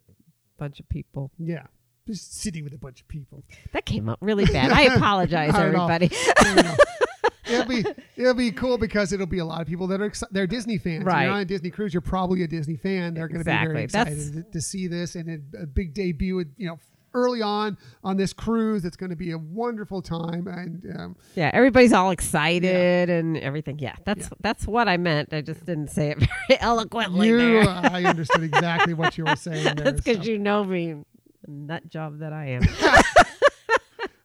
[0.62, 1.32] bunch of people.
[1.38, 1.66] yeah,
[2.08, 3.44] just sitting with a bunch of people.
[3.74, 4.72] That came out really bad.
[4.72, 5.90] I apologize, Not at all.
[5.90, 6.16] everybody.
[7.50, 7.84] It'll be
[8.16, 10.78] it'll be cool because it'll be a lot of people that are exci- they're Disney
[10.78, 11.04] fans.
[11.04, 11.24] Right.
[11.24, 11.94] You're on a Disney cruise.
[11.94, 13.14] You're probably a Disney fan.
[13.14, 14.14] They're going to be very Exactly.
[14.14, 16.46] That's- excited to, to see this and a, a big debut.
[16.56, 16.80] You know,
[17.14, 18.86] early on on this cruise.
[18.86, 20.48] It's going to be a wonderful time.
[20.48, 23.80] And um, Yeah, everybody's all excited and everything.
[23.80, 25.34] Yeah, that's that's what I meant.
[25.34, 27.68] I just didn't say it very eloquently you, there.
[27.68, 29.52] I understood exactly what you were saying.
[29.72, 30.32] There, that's because so.
[30.32, 30.96] you know me,
[31.48, 32.64] nut job that I am.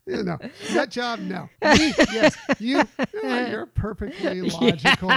[0.07, 0.39] You know,
[0.73, 1.49] nut job, no.
[1.63, 2.83] Me, yes, you,
[3.13, 5.11] you're, you're perfectly logical,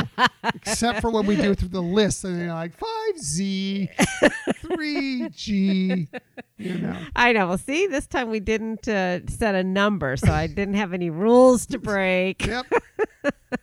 [0.55, 3.87] except for when we do it through the list, and you're like five Z,
[4.55, 6.07] three G.
[6.57, 7.49] You know, I know.
[7.49, 11.11] Well, see, this time we didn't uh, set a number, so I didn't have any
[11.11, 12.45] rules to break.
[12.45, 12.65] yep.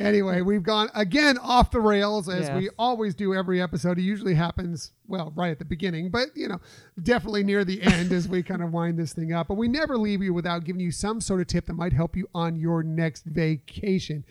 [0.00, 2.56] anyway, we've gone again off the rails as Yes.
[2.56, 3.98] we always do every episode.
[3.98, 6.60] It usually happens well right at the beginning, but you know,
[7.02, 9.48] definitely near the end as we kind of wind this thing up.
[9.48, 12.16] But we never leave you without giving you some sort of tip that might help
[12.16, 14.24] you on your next vacation.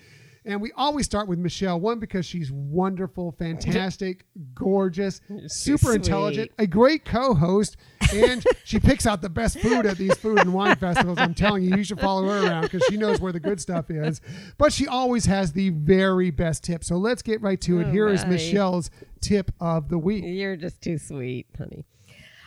[0.50, 4.26] And we always start with Michelle, one because she's wonderful, fantastic,
[4.56, 5.96] gorgeous, super sweet.
[5.98, 7.78] intelligent, a great co-host,
[8.12, 11.20] and she picks out the best food at these food and wine festivals.
[11.20, 13.92] I'm telling you, you should follow her around because she knows where the good stuff
[13.92, 14.22] is.
[14.58, 16.84] But she always has the very best tip.
[16.84, 17.92] So let's get right to it.
[17.92, 18.32] Here is my.
[18.32, 18.90] Michelle's
[19.22, 20.24] tip of the week.
[20.26, 21.86] You're just too sweet, honey.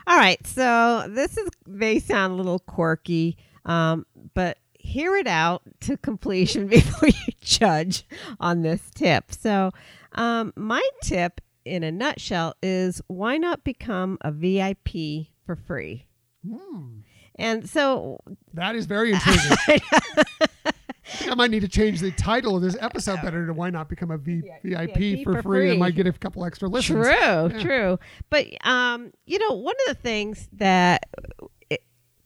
[0.09, 5.63] All right, so this is may sound a little quirky, um, but hear it out
[5.81, 8.05] to completion before you judge
[8.41, 9.33] on this tip.
[9.33, 9.71] So,
[10.13, 16.07] um, my tip in a nutshell is why not become a VIP for free?
[17.37, 18.19] And so
[18.55, 19.57] That is very intriguing.
[19.69, 20.73] I
[21.29, 24.11] I might need to change the title of this episode better to why not become
[24.11, 25.69] a v- VIP VIP for, for free.
[25.69, 25.79] I free.
[25.79, 27.07] might get a couple extra listens.
[27.07, 27.99] True, true.
[28.31, 31.09] But um, you know, one of the things that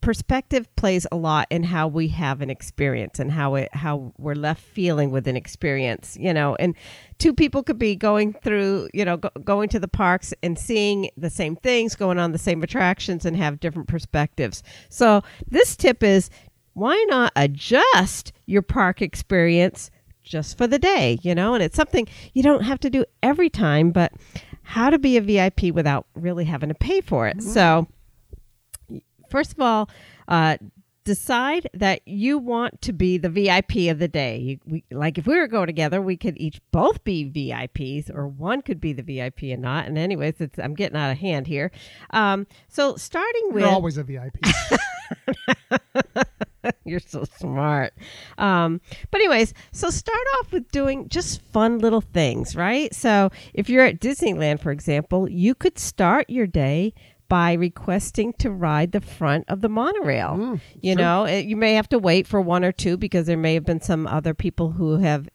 [0.07, 4.35] perspective plays a lot in how we have an experience and how it how we're
[4.35, 6.15] left feeling with an experience.
[6.17, 6.75] You know, and
[7.17, 11.09] two people could be going through, you know, go, going to the parks and seeing
[11.17, 14.63] the same things, going on the same attractions, and have different perspectives.
[14.87, 16.29] So this tip is.
[16.73, 19.89] Why not adjust your park experience
[20.21, 23.49] just for the day, you know, and it's something you don't have to do every
[23.49, 24.13] time, but
[24.61, 27.37] how to be a VIP without really having to pay for it.
[27.37, 27.49] Mm-hmm.
[27.49, 27.87] So,
[29.29, 29.89] first of all,
[30.27, 30.57] uh,
[31.07, 34.37] decide that you want to be the VIP of the day.
[34.37, 38.27] You, we, like if we were going together, we could each both be VIPs, or
[38.27, 39.87] one could be the VIP and not.
[39.87, 41.71] And anyways, it's, I'm getting out of hand here.
[42.09, 44.37] Um, so starting with You're always a VIP.
[46.83, 47.93] You're so smart.
[48.37, 52.93] Um, but, anyways, so start off with doing just fun little things, right?
[52.93, 56.93] So, if you're at Disneyland, for example, you could start your day
[57.29, 60.59] by requesting to ride the front of the monorail.
[60.79, 63.53] you know, it, you may have to wait for one or two because there may
[63.53, 65.27] have been some other people who have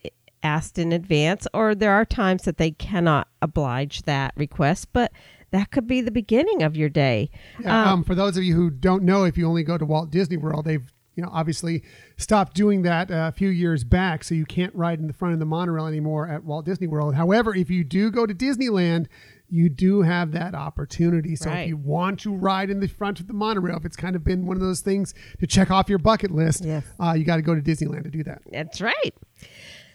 [0.43, 5.13] asked in advance, or there are times that they cannot oblige that request, but
[5.51, 7.31] that could be the beginning of your day.
[7.61, 10.11] Yeah, um, for those of you who don't know, if you only go to Walt
[10.11, 11.83] Disney World, they've you know obviously
[12.17, 15.35] stopped doing that uh, a few years back, so you can't ride in the front
[15.35, 17.15] of the monorail anymore at Walt Disney World.
[17.15, 19.07] However, if you do go to Disneyland,
[19.53, 21.37] you do have that opportunity.
[21.37, 21.61] So Right.
[21.65, 24.25] if you want to ride in the front of the monorail, if it's kind of
[24.25, 26.85] been one of those things to check off your bucket list, Yes.
[26.99, 28.41] uh, you got to go to Disneyland to do that.
[28.51, 29.15] That's right.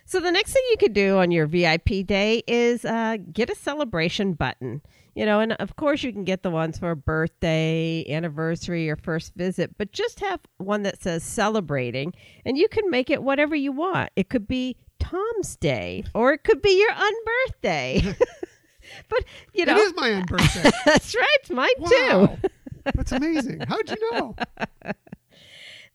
[0.06, 3.56] So the next thing you could do on your VIP day is uh, get a
[3.56, 4.82] celebration button.
[5.16, 9.34] You know, and of course you can get the ones for birthday, anniversary, or first
[9.34, 12.14] visit, but just have one that says celebrating,
[12.46, 14.12] and you can make it whatever you want.
[14.16, 18.16] It could be Tom's Day, or it could be your unbirthday.
[19.10, 19.24] but
[19.54, 20.70] you know, it is my own birthday.
[20.86, 21.90] that's right, it's mine wow,
[22.28, 22.50] too.
[22.96, 23.62] that's amazing.
[23.68, 24.36] How'd you know?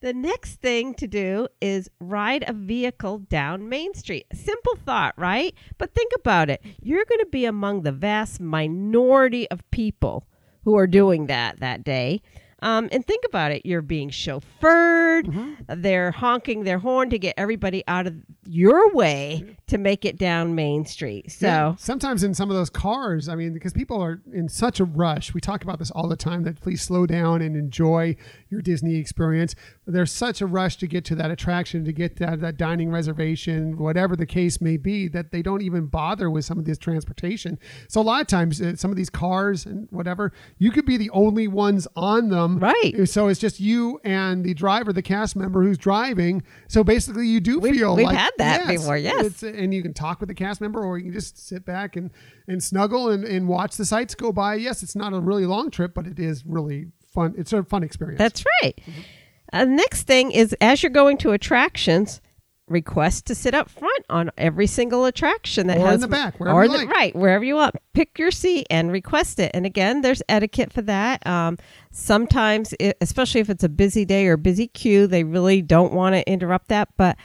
[0.01, 4.27] The next thing to do is ride a vehicle down Main Street.
[4.33, 5.55] Simple thought, right?
[5.79, 6.61] But think about it.
[6.81, 10.27] You're going to be among the vast minority of people
[10.65, 12.21] who are doing that that day.
[12.63, 13.67] Um, and think about it.
[13.67, 15.57] You're being chauffeured.
[15.69, 18.15] They're honking their horn to get everybody out of
[18.45, 21.31] your way to make it down Main Street.
[21.31, 21.75] So, Yeah.
[21.79, 25.33] sometimes in some of those cars, I mean, because people are in such a rush.
[25.33, 28.17] We talk about this all the time that please slow down and enjoy
[28.51, 29.55] your Disney experience.
[29.87, 33.77] There's such a rush to get to that attraction, to get that, that dining reservation,
[33.79, 37.59] whatever the case may be, that they don't even bother with some of this transportation.
[37.89, 40.97] So a lot of times, uh, some of these cars and whatever, you could be
[40.97, 42.59] the only ones on them.
[42.59, 43.09] Right.
[43.09, 46.43] So it's just you and the driver, the cast member who's driving.
[46.69, 49.25] So basically, you do We've- feel we've like that before, yes.
[49.27, 51.97] it's and you can talk with the cast member or you can just sit back
[51.97, 52.11] and
[52.49, 55.71] and snuggle and, and watch the sights go by yes it's not a really long
[55.71, 58.79] trip but it is really fun it's a fun experience That's right.
[59.53, 62.21] Uh, next thing is as you're going to attractions,
[62.69, 66.41] request to sit up front on every single attraction that Or in has the back,
[66.41, 66.89] wherever or you the- like.
[66.89, 67.75] right wherever you want.
[67.93, 69.51] Pick your seat and request it.
[69.53, 71.27] And again, there's etiquette for that.
[71.27, 71.59] Um,
[71.91, 76.15] sometimes, it, especially if it's a busy day or busy queue, they really don't want
[76.15, 76.89] to interrupt that.
[76.97, 77.17] But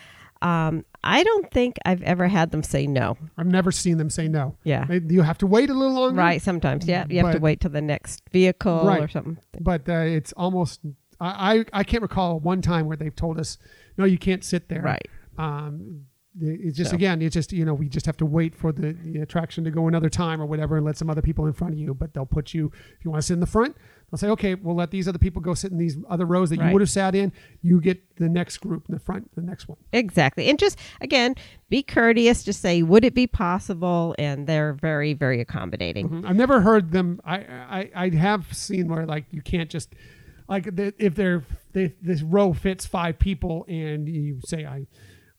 [0.41, 3.17] um, I don't think I've ever had them say no.
[3.37, 4.85] i've never seen them say no Yeah.
[4.85, 6.41] They- you have to wait a little longer Right.
[6.41, 9.01] Sometimes, yeah, you have to wait till the next vehicle Right.
[9.01, 9.37] or something.
[9.59, 10.81] but uh, it's almost
[11.19, 11.31] I,
[11.73, 13.57] I i can't recall one time where they've told us
[13.97, 15.07] no you can't sit there Right.
[15.37, 16.01] um
[16.39, 18.93] it's just So- again it's just you know we just have to wait for the,
[18.93, 21.73] the attraction to go another time or whatever and let some other people in front
[21.73, 23.75] of you but they'll put you if you want to sit in the front
[24.11, 26.59] they'll say okay we'll let these other people go sit in these other rows that
[26.59, 27.31] you would have sat in
[27.61, 30.49] you get the next group in the front the next one Exactly.
[30.49, 31.35] And just again,
[31.69, 32.43] be courteous.
[32.43, 34.15] Just say, would it be possible?
[34.17, 36.09] And they're very, very accommodating.
[36.09, 36.27] Mm-hmm.
[36.27, 37.19] I've never heard them.
[37.25, 39.93] I I, I have seen where like you can't just
[40.47, 41.43] like the, if they're
[41.73, 44.87] they, this row fits five people and you say I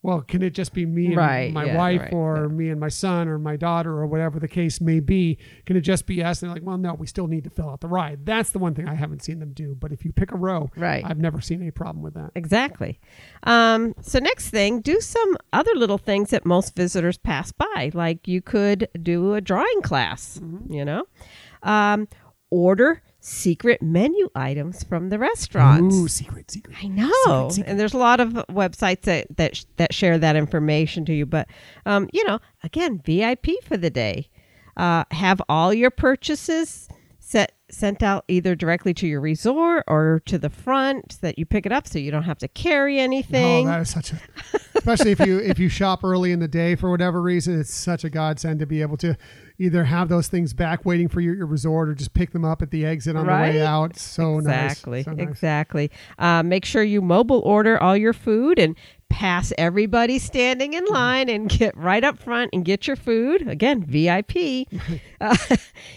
[0.00, 2.78] well, can it just be me and Right, my yeah, wife right, or me and
[2.78, 5.38] my son or my daughter or whatever the case may be?
[5.66, 6.40] Can it just be us?
[6.40, 8.24] And they're like, well, no, we still need to fill out the ride.
[8.24, 9.74] That's the one thing I haven't seen them do.
[9.74, 11.04] But if you pick a row, Right.
[11.04, 12.30] I've never seen any problem with that.
[12.36, 13.00] Exactly.
[13.42, 17.90] Um, so next thing, do some other little things that most visitors pass by.
[17.92, 20.40] Like you could do a drawing class.
[20.68, 21.04] You know,
[21.64, 22.06] um,
[22.50, 25.94] order secret menu items from the restaurants.
[25.94, 26.76] Ooh, secret, secret.
[26.82, 27.70] I know, Secret, secret.
[27.70, 31.26] and there's a lot of websites that that sh- that share that information to you.
[31.26, 31.48] But
[31.86, 34.28] um, you know, again, VIP for the day.
[34.76, 40.38] Uh, have all your purchases set sent out either directly to your resort or to
[40.38, 43.66] the front so that you pick it up, so you don't have to carry anything.
[43.68, 44.20] Oh, that is such a,
[44.76, 48.04] especially if you if you shop early in the day for whatever reason, it's such
[48.04, 49.16] a godsend to be able to
[49.58, 52.62] either have those things back waiting for your, your resort or just pick them up
[52.62, 53.96] at the exit on the way out.
[53.96, 55.04] So exactly, nice.
[55.04, 55.28] So nice.
[55.28, 55.90] exactly.
[56.18, 58.76] Uh, make sure you mobile order all your food and
[59.08, 63.48] pass everybody standing in line and get right up front and get your food.
[63.48, 64.68] Again, VIP.
[65.20, 65.36] uh,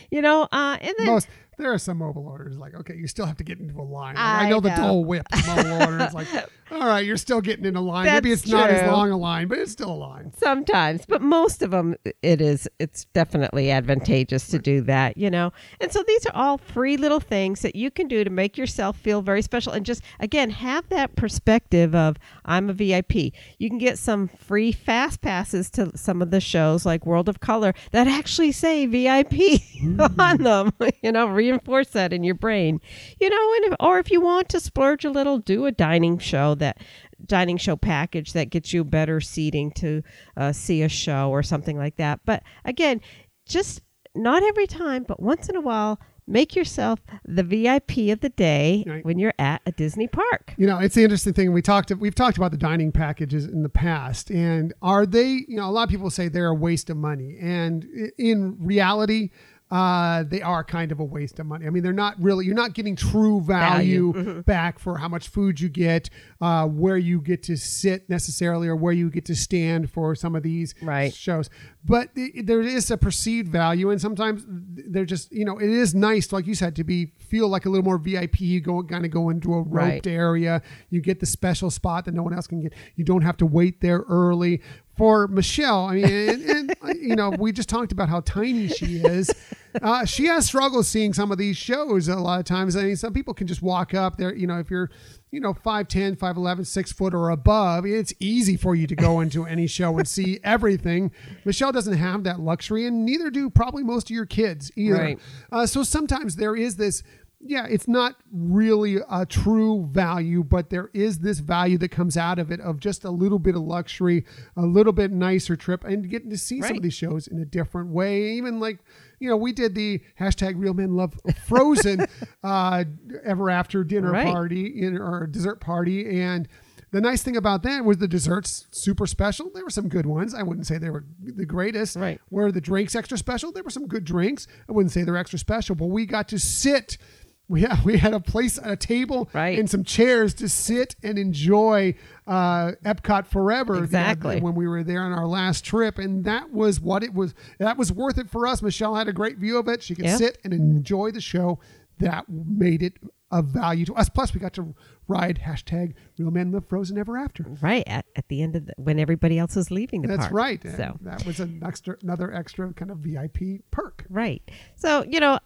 [0.09, 1.28] you know, uh, and then Most
[1.58, 4.16] there are some mobile orders like okay, you still have to get into a line.
[4.16, 4.72] Like, I, I know the.
[4.72, 5.99] Dole Whip mobile order.
[5.99, 6.28] It's like
[6.72, 8.06] all right, you're still getting in a line.
[8.06, 10.32] Maybe That's it's not as long a line, but it's still a line.
[10.38, 15.52] sometimes but most of them it is it's definitely advantageous to do that you know
[15.80, 18.97] and so these are all free little things that you can do to make yourself
[18.97, 23.78] feel very special and just again have that perspective of i'm a vip you can
[23.78, 28.08] get some free fast passes to some of the shows like world of color that
[28.08, 30.43] actually say vip on mm.
[30.43, 30.74] them
[31.04, 32.79] you know reinforce that in your brain
[33.19, 36.17] you know and if, or if you want to splurge a little do a dining
[36.19, 36.77] show that
[37.25, 40.01] dining show package that gets you better seating to
[40.37, 42.19] uh, see a show or something like that.
[42.25, 42.99] But again,
[43.45, 43.81] just
[44.15, 48.83] not every time, but once in a while, make yourself the VIP of the day
[48.87, 49.05] Right.
[49.05, 50.55] when you're at a Disney park.
[50.57, 51.53] You know, it's the interesting thing.
[51.53, 51.91] We talked.
[51.91, 55.45] We've talked about the dining packages in the past, and are they?
[55.47, 57.85] You know, a lot of people say they're a waste of money, and
[58.17, 59.29] in reality.
[59.72, 61.65] Uh, they are kind of a waste of money.
[61.65, 62.45] I mean, they're not really.
[62.45, 64.43] You're not getting true value, Value.
[64.43, 66.09] back for how much food you get,
[66.41, 70.36] uh, where you get to sit necessarily, or where you get to stand for some
[70.36, 71.13] of these Right.
[71.13, 71.49] shows.
[71.86, 75.95] But th- there is a perceived value, and sometimes they're just you know it is
[75.95, 78.41] nice, like you said, to be feel like a little more VIP.
[78.41, 80.07] You go kind of go into a roped Right.
[80.07, 80.61] area.
[80.89, 82.74] You get the special spot that no one else can get.
[82.97, 84.61] You don't have to wait there early.
[84.97, 88.67] For Michelle, I mean, and, and uh, you know, we just talked about how tiny
[88.67, 89.31] she is.
[89.81, 92.75] Uh, she has struggles seeing some of these shows a lot of times.
[92.75, 94.33] I mean, some people can just walk up there.
[94.33, 94.89] You know, if you're,
[95.31, 99.45] you know, 5'10, 5'11, 6 foot or above, it's easy for you to go into
[99.45, 101.11] any show and see everything.
[101.45, 104.95] Michelle doesn't have that luxury, and neither do probably most of your kids either.
[104.95, 105.19] Right.
[105.51, 107.03] Uh, so sometimes there is this
[107.43, 112.39] yeah, it's not really a true value, but there is this value that comes out
[112.39, 114.25] of it of just a little bit of luxury,
[114.55, 117.45] a little bit nicer trip, and getting to see some of these shows in a
[117.45, 118.31] different way.
[118.33, 118.79] Even like,
[119.19, 122.05] you know, we did the hashtag Real Men Love Frozen
[122.43, 122.83] uh,
[123.23, 124.27] Ever After dinner Right.
[124.27, 126.47] party in, or dessert party, and
[126.91, 129.49] the nice thing about that was the desserts super special.
[129.53, 130.33] There were some good ones.
[130.33, 131.95] I wouldn't say they were the greatest.
[131.95, 132.19] Right.
[132.29, 133.53] Were the drinks extra special?
[133.53, 134.45] There were some good drinks.
[134.67, 136.97] I wouldn't say they're extra special, but we got to sit.
[137.51, 139.59] We had, we had a place, a table, Right.
[139.59, 143.73] and some chairs to sit and enjoy uh, Epcot forever.
[143.73, 144.39] you know, Exactly.
[144.39, 147.33] when we were there on our last trip, and that was what it was.
[147.59, 148.61] That was worth it for us.
[148.61, 149.83] Michelle had a great view of it.
[149.83, 150.15] She could Yeah.
[150.15, 151.59] sit and enjoy the show.
[151.99, 152.93] That made it
[153.31, 154.07] of value to us.
[154.09, 154.73] Plus, we got to
[155.07, 157.43] ride hashtag Real Men Live Frozen Ever After.
[157.61, 160.33] Right at, at the end of the, when everybody else is leaving the That's park.
[160.33, 160.63] right.
[160.65, 164.05] And So that was an extra, another extra kind of VIP perk.
[164.09, 164.41] Right.
[164.77, 165.37] So, you know,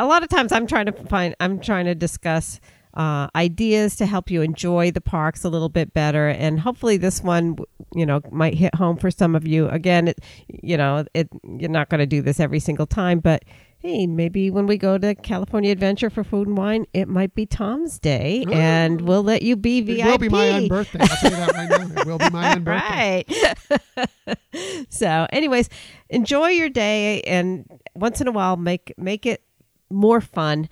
[0.00, 2.58] a lot of times I'm trying to find, I'm trying to discuss
[2.94, 6.28] uh, ideas to help you enjoy the parks a little bit better.
[6.28, 7.56] And hopefully this one,
[7.94, 9.68] you know, might hit home for some of you.
[9.68, 13.44] Again, it, you know, it, you're not going to do this every single time, but
[13.78, 17.46] hey, maybe when we go to California Adventure for food and wine, it might be
[17.46, 19.98] Tom's Day and we'll let you be VIP.
[19.98, 20.98] It will be my own birthday.
[21.00, 22.00] I'll tell you that right now.
[22.00, 23.24] It will be my own birthday.
[23.96, 24.38] Right.
[24.90, 25.68] so, anyways,
[26.08, 29.42] enjoy your day and once in a while make make it
[29.90, 30.68] more fun,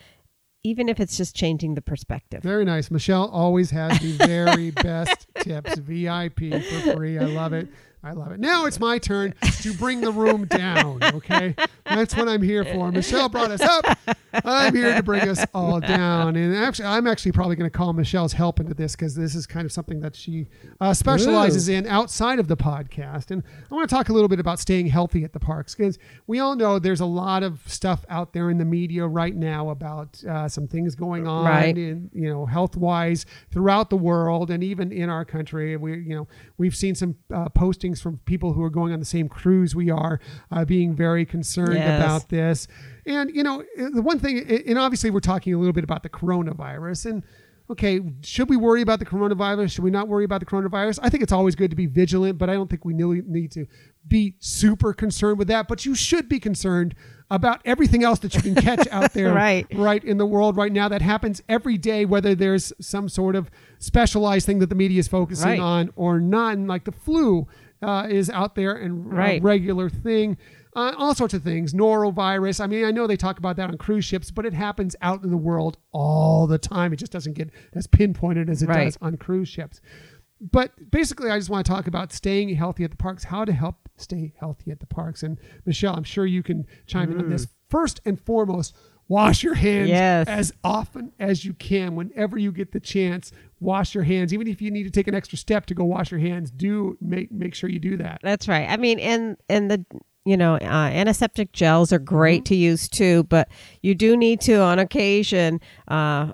[0.64, 2.42] even if it's just changing the perspective.
[2.42, 2.90] Very nice.
[2.90, 5.76] Michelle always has the very best tips.
[5.78, 7.18] VIP for free.
[7.18, 7.68] I love it.
[8.02, 8.38] I love it.
[8.40, 11.02] Now it's my turn to bring the room down.
[11.02, 11.54] Okay.
[11.84, 12.92] That's what I'm here for.
[12.92, 13.98] Michelle brought us up.
[14.44, 16.36] I'm here to bring us all down.
[16.36, 19.46] And actually, I'm actually probably going to call Michelle's help into this because this is
[19.46, 20.46] kind of something that she
[20.80, 23.30] uh, specializes in outside of the podcast.
[23.32, 25.98] And I want to talk a little bit about staying healthy at the parks because
[26.26, 29.70] we all know there's a lot of stuff out there in the media right now
[29.70, 31.76] about uh, some things going on, Right.
[31.76, 35.76] in, you know, health wise throughout the world and even in our country.
[35.76, 36.28] We, you know,
[36.58, 39.90] we've seen some uh, postings from people who are going on the same cruise we
[39.90, 40.20] are,
[40.50, 42.00] uh, being very concerned Yes.
[42.00, 42.66] about this.
[43.06, 46.08] And you know, the one thing, and obviously, we're talking a little bit about the
[46.10, 47.22] coronavirus and.
[47.70, 49.72] Okay, should we worry about the coronavirus?
[49.72, 51.00] Should we not worry about the coronavirus?
[51.02, 53.50] I think it's always good to be vigilant, but I don't think we really need
[53.52, 53.66] to
[54.06, 55.68] be super concerned with that.
[55.68, 56.94] But you should be concerned
[57.30, 59.66] about everything else that you can catch out there Right.
[59.74, 63.50] right in the world right now that happens every day whether there's some sort of
[63.78, 65.60] specialized thing that the media is focusing Right.
[65.60, 67.46] on or none like the flu
[67.82, 69.42] uh, is out there and a Right.
[69.42, 70.36] regular thing
[70.76, 73.76] uh, all sorts of things norovirus i mean i know they talk about that on
[73.78, 77.32] cruise ships but it happens out in the world all the time it just doesn't
[77.34, 78.84] get as pinpointed as it Right.
[78.84, 79.80] does on cruise ships
[80.40, 83.52] but basically, I just want to talk about staying healthy at the parks, how to
[83.52, 85.24] help stay healthy at the parks.
[85.24, 87.48] And Michelle, I'm sure you can chime in on this.
[87.68, 88.76] First and foremost,
[89.08, 90.28] wash your hands Yes.
[90.28, 91.96] as often as you can.
[91.96, 94.32] Whenever you get the chance, wash your hands.
[94.32, 96.96] Even if you need to take an extra step to go wash your hands, do
[97.00, 98.20] make make sure you do that.
[98.22, 98.68] That's right.
[98.68, 99.84] I mean, and and the
[100.24, 103.48] you know uh, antiseptic gels are great to use too, but
[103.82, 106.32] you do need to on occasion uh,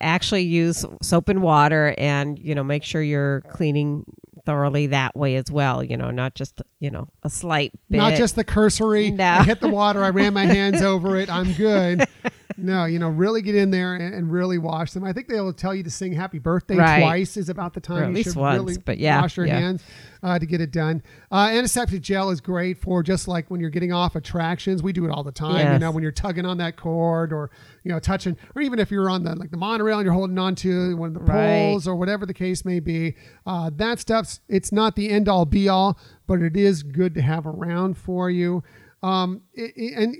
[0.00, 4.04] actually use soap and water, and you know make sure you're cleaning
[4.46, 5.82] thoroughly that way as well.
[5.82, 7.98] You know, not just you know a slight bit.
[7.98, 9.10] Not just the cursory.
[9.10, 9.24] No.
[9.24, 10.04] I hit the water.
[10.04, 11.30] I ran my hands over it.
[11.30, 12.04] I'm good.
[12.56, 15.02] No, you know, really get in there and, and really wash them.
[15.04, 17.00] I think they will tell you to sing "Happy Birthday" Right.
[17.00, 19.58] twice is about the time you least should once, really but yeah, wash your yeah.
[19.58, 19.82] hands
[20.22, 21.02] uh, to get it done.
[21.32, 24.82] Uh, antiseptic gel is great for just like when you're getting off attractions.
[24.82, 25.72] We do it all the time.
[25.72, 27.50] You know, when you're tugging on that cord or
[27.82, 30.38] you know touching, or even if you're on the like the monorail and you're holding
[30.38, 31.46] on to one of the Right.
[31.70, 33.16] poles or whatever the case may be.
[33.46, 37.22] Uh, that stuff's it's not the end all be all, but it is good to
[37.22, 38.62] have around for you.
[39.02, 40.16] Um, i- i- and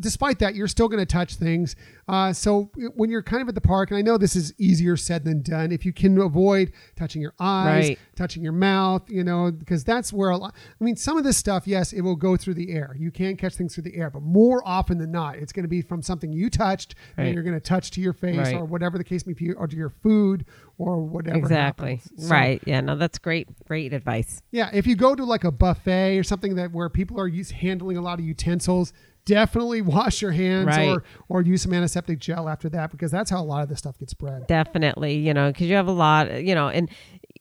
[0.00, 1.76] despite that, you're still going to touch things.
[2.08, 4.96] Uh, so when you're kind of at the park, and I know this is easier
[4.96, 7.98] said than done, if you can avoid touching your eyes, Right.
[8.16, 11.36] touching your mouth, you know, because that's where a lot, I mean, some of this
[11.36, 12.96] stuff, yes, it will go through the air.
[12.98, 15.68] You can catch things through the air, but more often than not, it's going to
[15.68, 18.54] be from something you touched and you're going to touch to your face Right.
[18.54, 20.46] or whatever the case may be, or to your food
[20.78, 21.36] or whatever.
[21.38, 22.00] exactly.
[22.16, 22.62] So, right.
[22.64, 23.48] Yeah, no, that's great.
[23.66, 24.42] Great advice.
[24.50, 27.50] Yeah, if you go to like a buffet or something that where people are use,
[27.50, 28.92] handling a lot of utensils,
[29.28, 30.88] definitely wash your hands Right.
[30.88, 33.78] or or use some antiseptic gel after that because that's how a lot of this
[33.78, 34.46] stuff gets spread.
[34.48, 36.88] Definitely, you know, because you have a lot, you know, and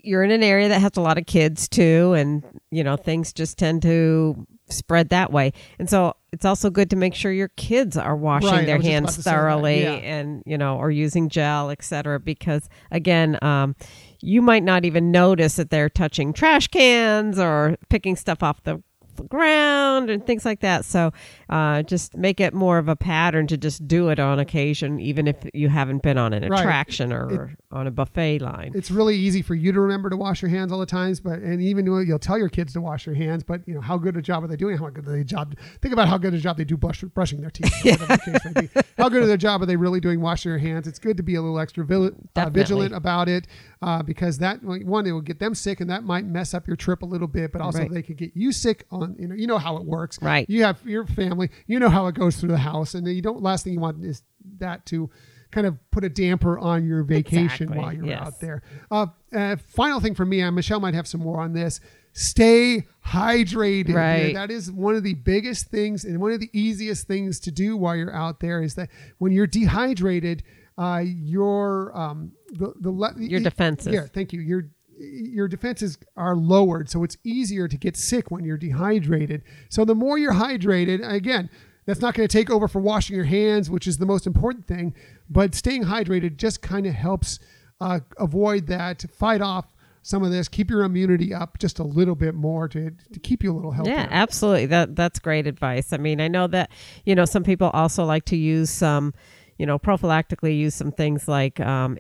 [0.02, 3.34] you're in an area that has a lot of kids too, and you know, things
[3.34, 5.54] just tend to spread that way.
[5.80, 9.06] And so it's also good to make sure your kids are washing Right, their hands
[9.06, 9.92] about to say that, thoroughly yeah.
[9.94, 12.20] and you know, or using gel, etc.
[12.20, 13.76] Because again, um,
[14.20, 18.82] you might not even notice that they're touching trash cans or picking stuff off the
[19.30, 20.86] ground and things like that.
[20.86, 21.12] So
[21.50, 25.28] uh, just make it more of a pattern to just do it on occasion, even
[25.28, 26.60] if you haven't been on an Right.
[26.60, 28.72] attraction or on a buffet line.
[28.76, 31.40] It's really easy for you to remember to wash your hands all the times, but
[31.40, 34.16] and even you'll tell your kids to wash their hands, but you know how good
[34.18, 34.78] a job are they doing?
[34.78, 35.56] How good are they job?
[35.82, 37.72] Think about how good a job they do brush, brushing their teeth.
[37.84, 38.70] the case may be.
[38.98, 40.88] How good of their job are they really doing washing their hands?
[40.88, 43.46] It's good to be a little extra vil- uh, vigilant about it
[43.84, 46.76] uh, because that one it will get them sick and that might mess up your
[46.76, 47.92] trip a little bit, but also Right.
[47.94, 50.18] they could get you sick on you know you know how it works.
[50.20, 50.50] Right.
[50.50, 53.42] You have your family, you know how it goes through the house, and you don't.
[53.42, 54.24] Last thing you want is
[54.60, 55.10] that to
[55.52, 58.28] kind of put a damper on your vacation Exactly, while you're yes.
[58.28, 58.62] out there.
[58.92, 61.80] Uh, uh, final thing for me, and Michelle might have some more on this.
[62.14, 63.94] Stay hydrated.
[63.94, 64.34] Right.
[64.34, 67.52] Yeah, that is one of the biggest things and one of the easiest things to
[67.52, 70.44] do while you're out there is that when you're dehydrated,
[70.78, 73.94] uh, your um, the, the le- Your defenses.
[73.94, 74.42] Yeah, thank you.
[74.42, 74.70] Your
[75.00, 79.44] your defenses are lowered, so it's easier to get sick when you're dehydrated.
[79.70, 81.50] So the more you're hydrated, again,
[81.86, 84.68] that's not going to take over for washing your hands, which is the most important
[84.68, 84.94] thing.
[85.30, 87.40] But staying hydrated just kind of helps
[87.80, 89.66] uh, avoid that, fight off
[90.02, 93.44] some of this, keep your immunity up just a little bit more to, to keep
[93.44, 93.94] you a little healthier.
[93.94, 94.66] Yeah, absolutely.
[94.68, 95.92] That that's great advice.
[95.92, 96.72] I mean, I know that
[97.06, 99.14] you know some people also like to use some,
[99.58, 101.98] you know, prophylactically use some things like um,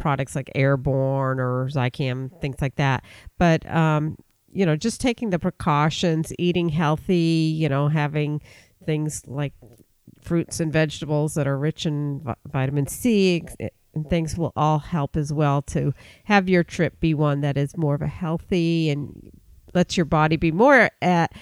[0.00, 3.04] products like Airborne or Zicam, things like that.
[3.38, 4.16] But um,
[4.52, 8.40] you know, just taking the precautions, eating healthy, you know, having
[8.84, 9.52] things like
[10.20, 13.56] fruits and vegetables that are rich in vi- vitamin C ex-
[13.94, 15.92] and things will all help as well to
[16.24, 19.30] have your trip be one that is more of a healthy and
[19.74, 21.32] lets your body be more at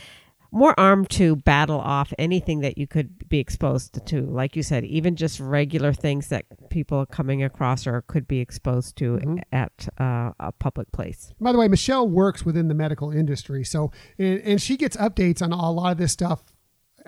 [0.51, 4.22] more armed to battle off anything that you could be exposed to.
[4.22, 8.40] Like you said, even just regular things that people are coming across or could be
[8.40, 9.38] exposed to Mm-hmm.
[9.53, 11.32] at uh, a public place.
[11.40, 15.42] By the way, Michelle works within the medical industry, so and, and she gets updates
[15.42, 16.42] on a lot of this stuff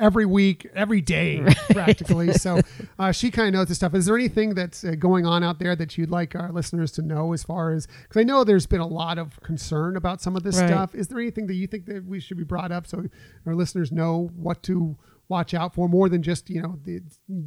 [0.01, 2.33] every week, every day, practically.
[2.33, 2.61] So
[2.99, 3.95] uh, she kind of knows this stuff.
[3.95, 7.03] Is there anything that's uh, going on out there that you'd like our listeners to
[7.03, 10.35] know as far as because I know there's been a lot of concern about some
[10.37, 10.69] of this Right.
[10.69, 10.95] stuff.
[10.95, 13.05] Is there anything that you think that we should be brought up so
[13.47, 14.97] our listeners know what to
[15.31, 17.01] watch out for more than just you know the,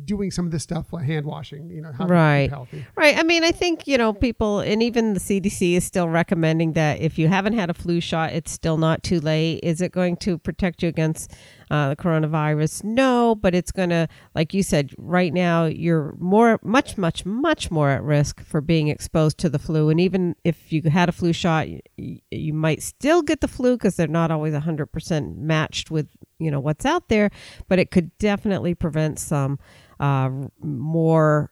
[0.05, 1.69] doing some of this stuff like hand washing?
[1.69, 2.49] You know, how to keep Right.
[2.49, 2.85] healthy.
[2.95, 3.17] Right.
[3.17, 7.01] I mean, I think, you know, people, and even the CDC is still recommending that
[7.01, 9.59] if you haven't had a flu shot, it's still not too late.
[9.61, 11.31] Is it going to protect you against
[11.69, 12.83] uh, the coronavirus?
[12.83, 17.69] No, but it's going to, like you said, right now, you're more, much, much, much
[17.69, 19.89] more at risk for being exposed to the flu.
[19.89, 21.81] And even if you had a flu shot, you,
[22.31, 26.07] you might still get the flu because they're not always 100% matched with,
[26.43, 27.31] you know, what's out there,
[27.67, 29.59] but it could definitely prevent some
[29.99, 30.29] uh,
[30.61, 31.51] more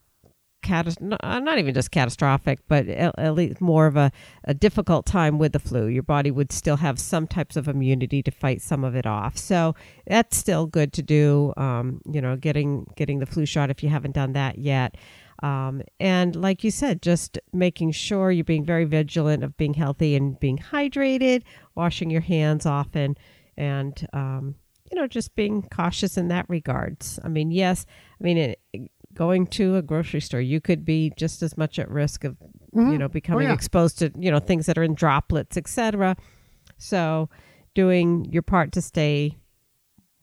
[0.62, 4.12] catas- uh, not even just catastrophic, but at, at least more of a,
[4.44, 5.88] a difficult time with the flu.
[5.88, 9.38] Your body would still have some types of immunity to fight some of it off.
[9.38, 9.76] So
[10.08, 11.54] that's still good to do.
[11.58, 14.96] Um, you know, getting getting the flu shot if you haven't done that yet.
[15.44, 20.16] Um, and like you said, just making sure you're being very vigilant of being healthy
[20.16, 21.42] and being hydrated,
[21.74, 23.18] washing your hands often,
[23.58, 24.56] and um,
[24.92, 27.20] you know, just being cautious in that regards.
[27.24, 27.86] I mean, yes,
[28.20, 28.60] I mean, it,
[29.14, 32.38] going to a grocery store, you could be just as much at risk of,
[32.74, 32.98] you mm-hmm.
[32.98, 33.54] know, oh, becoming yeah.
[33.54, 36.16] exposed to, you know, things that are in droplets, etc.
[36.78, 37.30] So,
[37.74, 39.38] doing your part to stay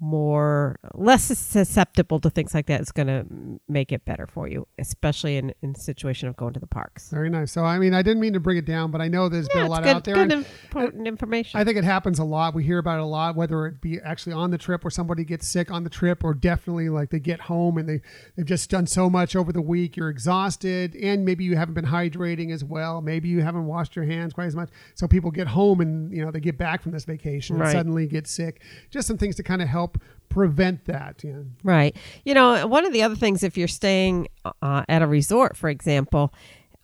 [0.01, 3.27] more less susceptible to things like that is going to
[3.69, 7.11] make it better for you, especially in in situation of going to the parks.
[7.11, 7.53] Very nice.
[7.53, 9.65] So I mean, I didn't mean to bring it down, but I know there's been
[9.65, 10.15] a lot good, out there.
[10.15, 11.59] good important information.
[11.59, 12.55] I think it happens a lot.
[12.55, 15.25] We hear about it a lot, whether it be actually on the trip where somebody
[15.25, 18.01] gets sick on the trip, or definitely like they get home and they
[18.37, 19.97] they've just done so much over the week.
[19.97, 23.01] You're exhausted, and maybe you haven't been hydrating as well.
[23.01, 24.71] Maybe you haven't washed your hands quite as much.
[24.95, 28.07] So people get home and you know they get back from this vacation and suddenly
[28.07, 28.63] get sick.
[28.91, 29.88] Just some things to kind of help
[30.29, 31.23] prevent that.
[31.25, 31.47] Know.
[31.63, 31.97] Right.
[32.25, 34.29] You know, one of the other things, if you're staying
[34.63, 36.33] uh, at a resort, for example,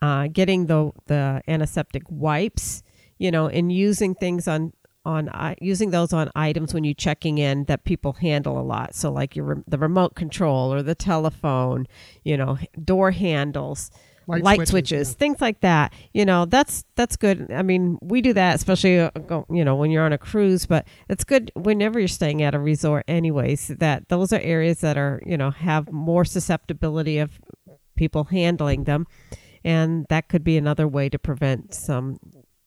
[0.02, 2.82] uh, getting the the antiseptic wipes,
[3.18, 4.72] you know, and using things on
[5.05, 8.94] on uh, using those on items when you're checking in that people handle a lot.
[8.94, 11.86] So like your the remote control or the telephone,
[12.22, 13.90] you know, door handles.
[14.27, 15.14] Light Light, switches, switches, yeah.
[15.18, 15.93] things like that.
[16.12, 17.51] You know, that's that's good.
[17.53, 19.11] I mean, we do that, especially uh,
[19.51, 20.66] you know when you're on a cruise.
[20.66, 23.68] But it's good whenever you're staying at a resort, anyways.
[23.79, 27.39] That those are areas that are you know have more susceptibility of
[27.97, 29.07] people handling them,
[29.64, 32.18] and that could be another way to prevent some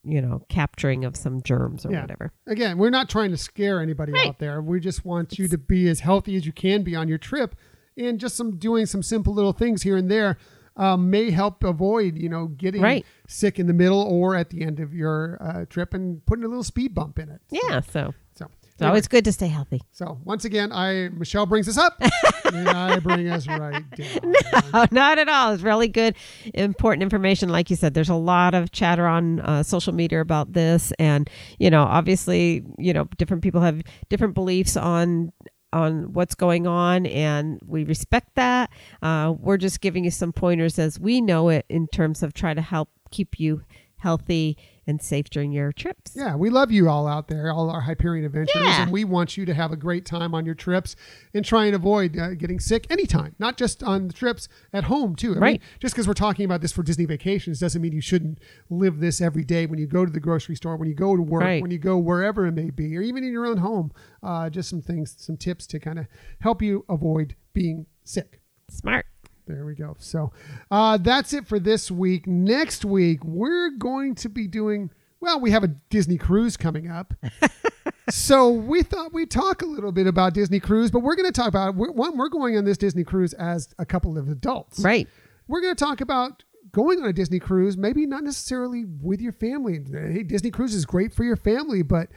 [0.04, 2.02] you know capturing of some germs or Yeah.
[2.02, 2.32] whatever.
[2.46, 4.28] Again, we're not trying to scare anybody Right.
[4.28, 4.62] out there.
[4.62, 7.54] We just want you to be as healthy as you can be on your trip,
[7.96, 10.38] and just some doing some simple little things here and there
[10.78, 13.04] um, may help avoid you know getting Right.
[13.26, 16.48] sick in the middle or at the end of your uh, trip and putting a
[16.48, 17.40] little speed bump in it.
[17.50, 18.46] Yeah, so So.
[18.72, 19.82] it's always good to stay healthy.
[19.90, 22.00] So once again, I Michelle brings us up,
[22.44, 24.34] and I bring us right down.
[24.74, 25.52] Oh, not at all.
[25.52, 26.14] It's really good,
[26.54, 27.48] important information.
[27.48, 31.28] Like you said, there's a lot of chatter on uh, social media about this, and
[31.58, 35.32] you know, obviously, you know, different people have different beliefs on
[35.72, 38.70] on what's going on, and we respect that.
[39.02, 42.56] Uh, we're just giving you some pointers as we know it in terms of trying
[42.56, 43.62] to help keep you
[43.96, 44.56] healthy
[44.88, 46.12] and safe during your trips.
[46.16, 48.82] Yeah, we love you all out there, all our Hyperion adventurers, Yeah.
[48.82, 50.96] and we want you to have a great time on your trips
[51.34, 55.14] and try and avoid uh, getting sick anytime, not just on the trips at home
[55.14, 55.32] too.
[55.32, 55.62] I mean, Right.
[55.78, 58.38] just because we're talking about this for Disney vacations doesn't mean you shouldn't
[58.70, 61.22] live this every day when you go to the grocery store, when you go to
[61.22, 61.60] work, Right.
[61.62, 63.92] when you go wherever it may be, or even in your own home.
[64.22, 66.06] Uh, just some things, some tips to kind of
[66.40, 68.40] help you avoid being sick.
[68.70, 69.04] Smart.
[69.48, 69.96] There we go.
[69.98, 70.30] So
[70.70, 72.26] uh, that's it for this week.
[72.26, 74.90] Next week, we're going to be doing,
[75.20, 77.14] well, we have a Disney cruise coming up.
[78.10, 81.32] so we thought we'd talk a little bit about Disney cruise, but we're going to
[81.32, 84.80] talk about, we're, one, we're going on this Disney cruise as a couple of adults.
[84.80, 85.08] Right.
[85.46, 89.32] We're going to talk about going on a Disney cruise, maybe not necessarily with your
[89.32, 89.80] family.
[89.90, 92.10] Hey, Disney cruise is great for your family, but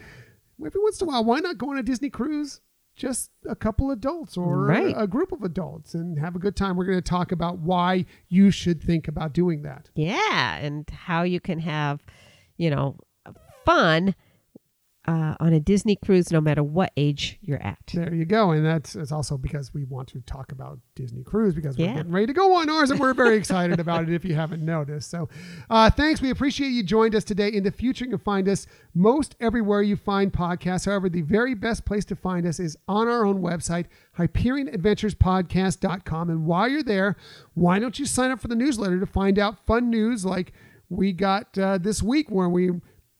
[0.65, 2.59] every once in a while, why not go on a Disney cruise?
[3.01, 4.93] Just a couple adults or Right.
[4.95, 6.77] a group of adults and have a good time.
[6.77, 9.89] We're going to talk about why you should think about doing that.
[9.95, 12.05] Yeah, and how you can have,
[12.57, 12.97] you know,
[13.65, 14.13] fun
[15.07, 17.79] uh, on a Disney cruise, no matter what age you're at.
[17.91, 18.51] There you go.
[18.51, 21.95] And that's it's also because we want to talk about Disney Cruise because we're Yeah.
[21.95, 24.63] getting ready to go on ours and we're very excited about it if you haven't
[24.63, 25.09] noticed.
[25.09, 25.27] So
[25.71, 26.21] uh, thanks.
[26.21, 27.47] We appreciate you joined us today.
[27.49, 30.85] In the future, you can find us most everywhere you find podcasts.
[30.85, 33.87] However, the very best place to find us is on our own website,
[34.19, 36.29] HyperionAdventurespodcast.com.
[36.29, 37.15] And while you're there,
[37.53, 40.53] why don't you sign up for the newsletter to find out fun news like
[40.89, 42.71] we got uh, this week where we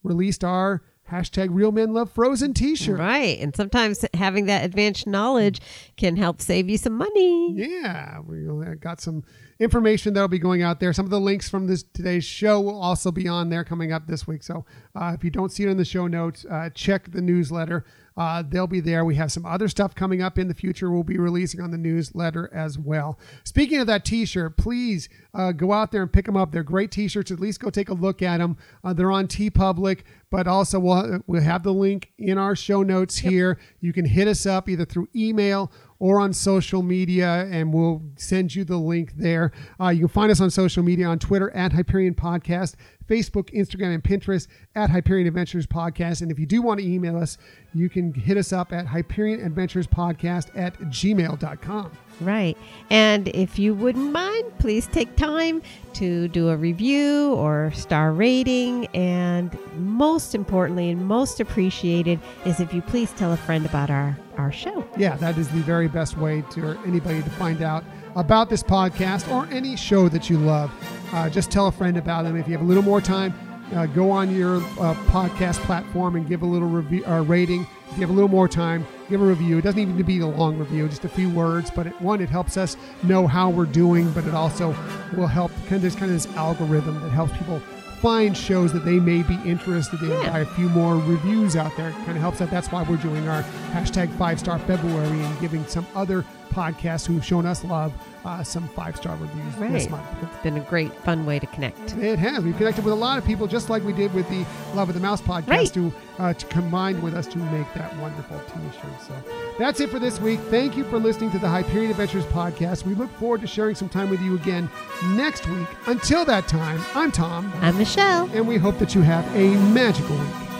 [0.04, 2.98] released our hashtag Real Men Love Frozen t-shirt.
[2.98, 3.40] Right.
[3.40, 5.60] And sometimes having that advanced knowledge
[5.98, 7.54] can help save you some money.
[7.54, 8.48] Yeah, we
[8.78, 9.24] got some
[9.60, 10.94] information that'll be going out there.
[10.94, 14.08] Some of the links from this today's show will also be on there coming up
[14.08, 14.42] this week.
[14.42, 14.66] So
[14.96, 17.86] uh, if you don't see it in the show notes, uh, check the newsletter.
[18.22, 19.04] Uh, they'll be there.
[19.04, 20.92] We have some other stuff coming up in the future.
[20.92, 23.18] We'll be releasing on the newsletter as well.
[23.44, 26.52] Speaking of that T-shirt, please uh, go out there and pick them up.
[26.52, 27.32] They're great T-shirts.
[27.32, 28.58] At least go take a look at them.
[28.84, 33.18] Uh, they're on TeePublic, but also we'll we'll have the link in our show notes
[33.18, 33.58] here.
[33.80, 35.72] You can hit us up either through email
[36.02, 39.52] or on social media, and we'll send you the link there.
[39.80, 42.74] Uh, you can find us on social media on Twitter at Hyperion Podcast,
[43.08, 46.24] Facebook, Instagram, and Pinterest at Hyperion Adventures Podcast.
[46.24, 47.38] And if you do want to email us,
[47.76, 51.92] you can hit us up at Hyperion Adventures Podcast at gmail.com.
[52.22, 52.58] Right.
[52.90, 55.62] And if you wouldn't mind, please take time
[55.94, 58.86] to do a review or star rating.
[58.88, 64.18] And most importantly and most appreciated is if you please tell a friend about our,
[64.38, 64.88] our show.
[64.98, 67.84] Yeah, that is the very best way to anybody to find out
[68.16, 70.72] about this podcast or any show that you love.
[71.14, 72.36] Uh, just tell a friend about them.
[72.36, 73.34] If you have a little more time,
[73.74, 77.68] uh, go on your uh, podcast platform and give a little review uh, rating.
[77.90, 79.58] If you have a little more time, give a review.
[79.58, 81.70] It doesn't even need to be a long review, just a few words.
[81.70, 84.70] But it, one, it helps us know how we're doing, but it also
[85.16, 85.52] will help.
[85.64, 87.60] Kind of, there's kind of this algorithm that helps people
[88.00, 90.32] find shows that they may be interested in Yeah.
[90.32, 91.90] by a few more reviews out there.
[91.90, 92.50] It kind of helps out.
[92.50, 93.44] That's why we're doing our
[93.74, 97.94] hashtag five star February and giving some other podcasts who've shown us love
[98.24, 100.06] uh, some five star reviews this month.
[100.22, 101.96] It's been a great, fun way to connect.
[101.98, 102.44] It has.
[102.44, 104.46] We've connected with a lot of people, just like we did with the
[104.76, 105.74] Love of the Mouse podcast, Right.
[105.74, 109.02] to uh, to combine with us to make that wonderful T-shirt.
[109.08, 109.14] So
[109.58, 110.40] that's it for this week.
[110.52, 112.86] Thank you for listening to the Hyperion Adventures podcast.
[112.86, 114.70] We look forward to sharing some time with you again
[115.16, 115.68] next week.
[115.88, 118.30] Until that time, I'm Tom, I'm Michelle.
[118.34, 120.51] and we hope that you have a magical week.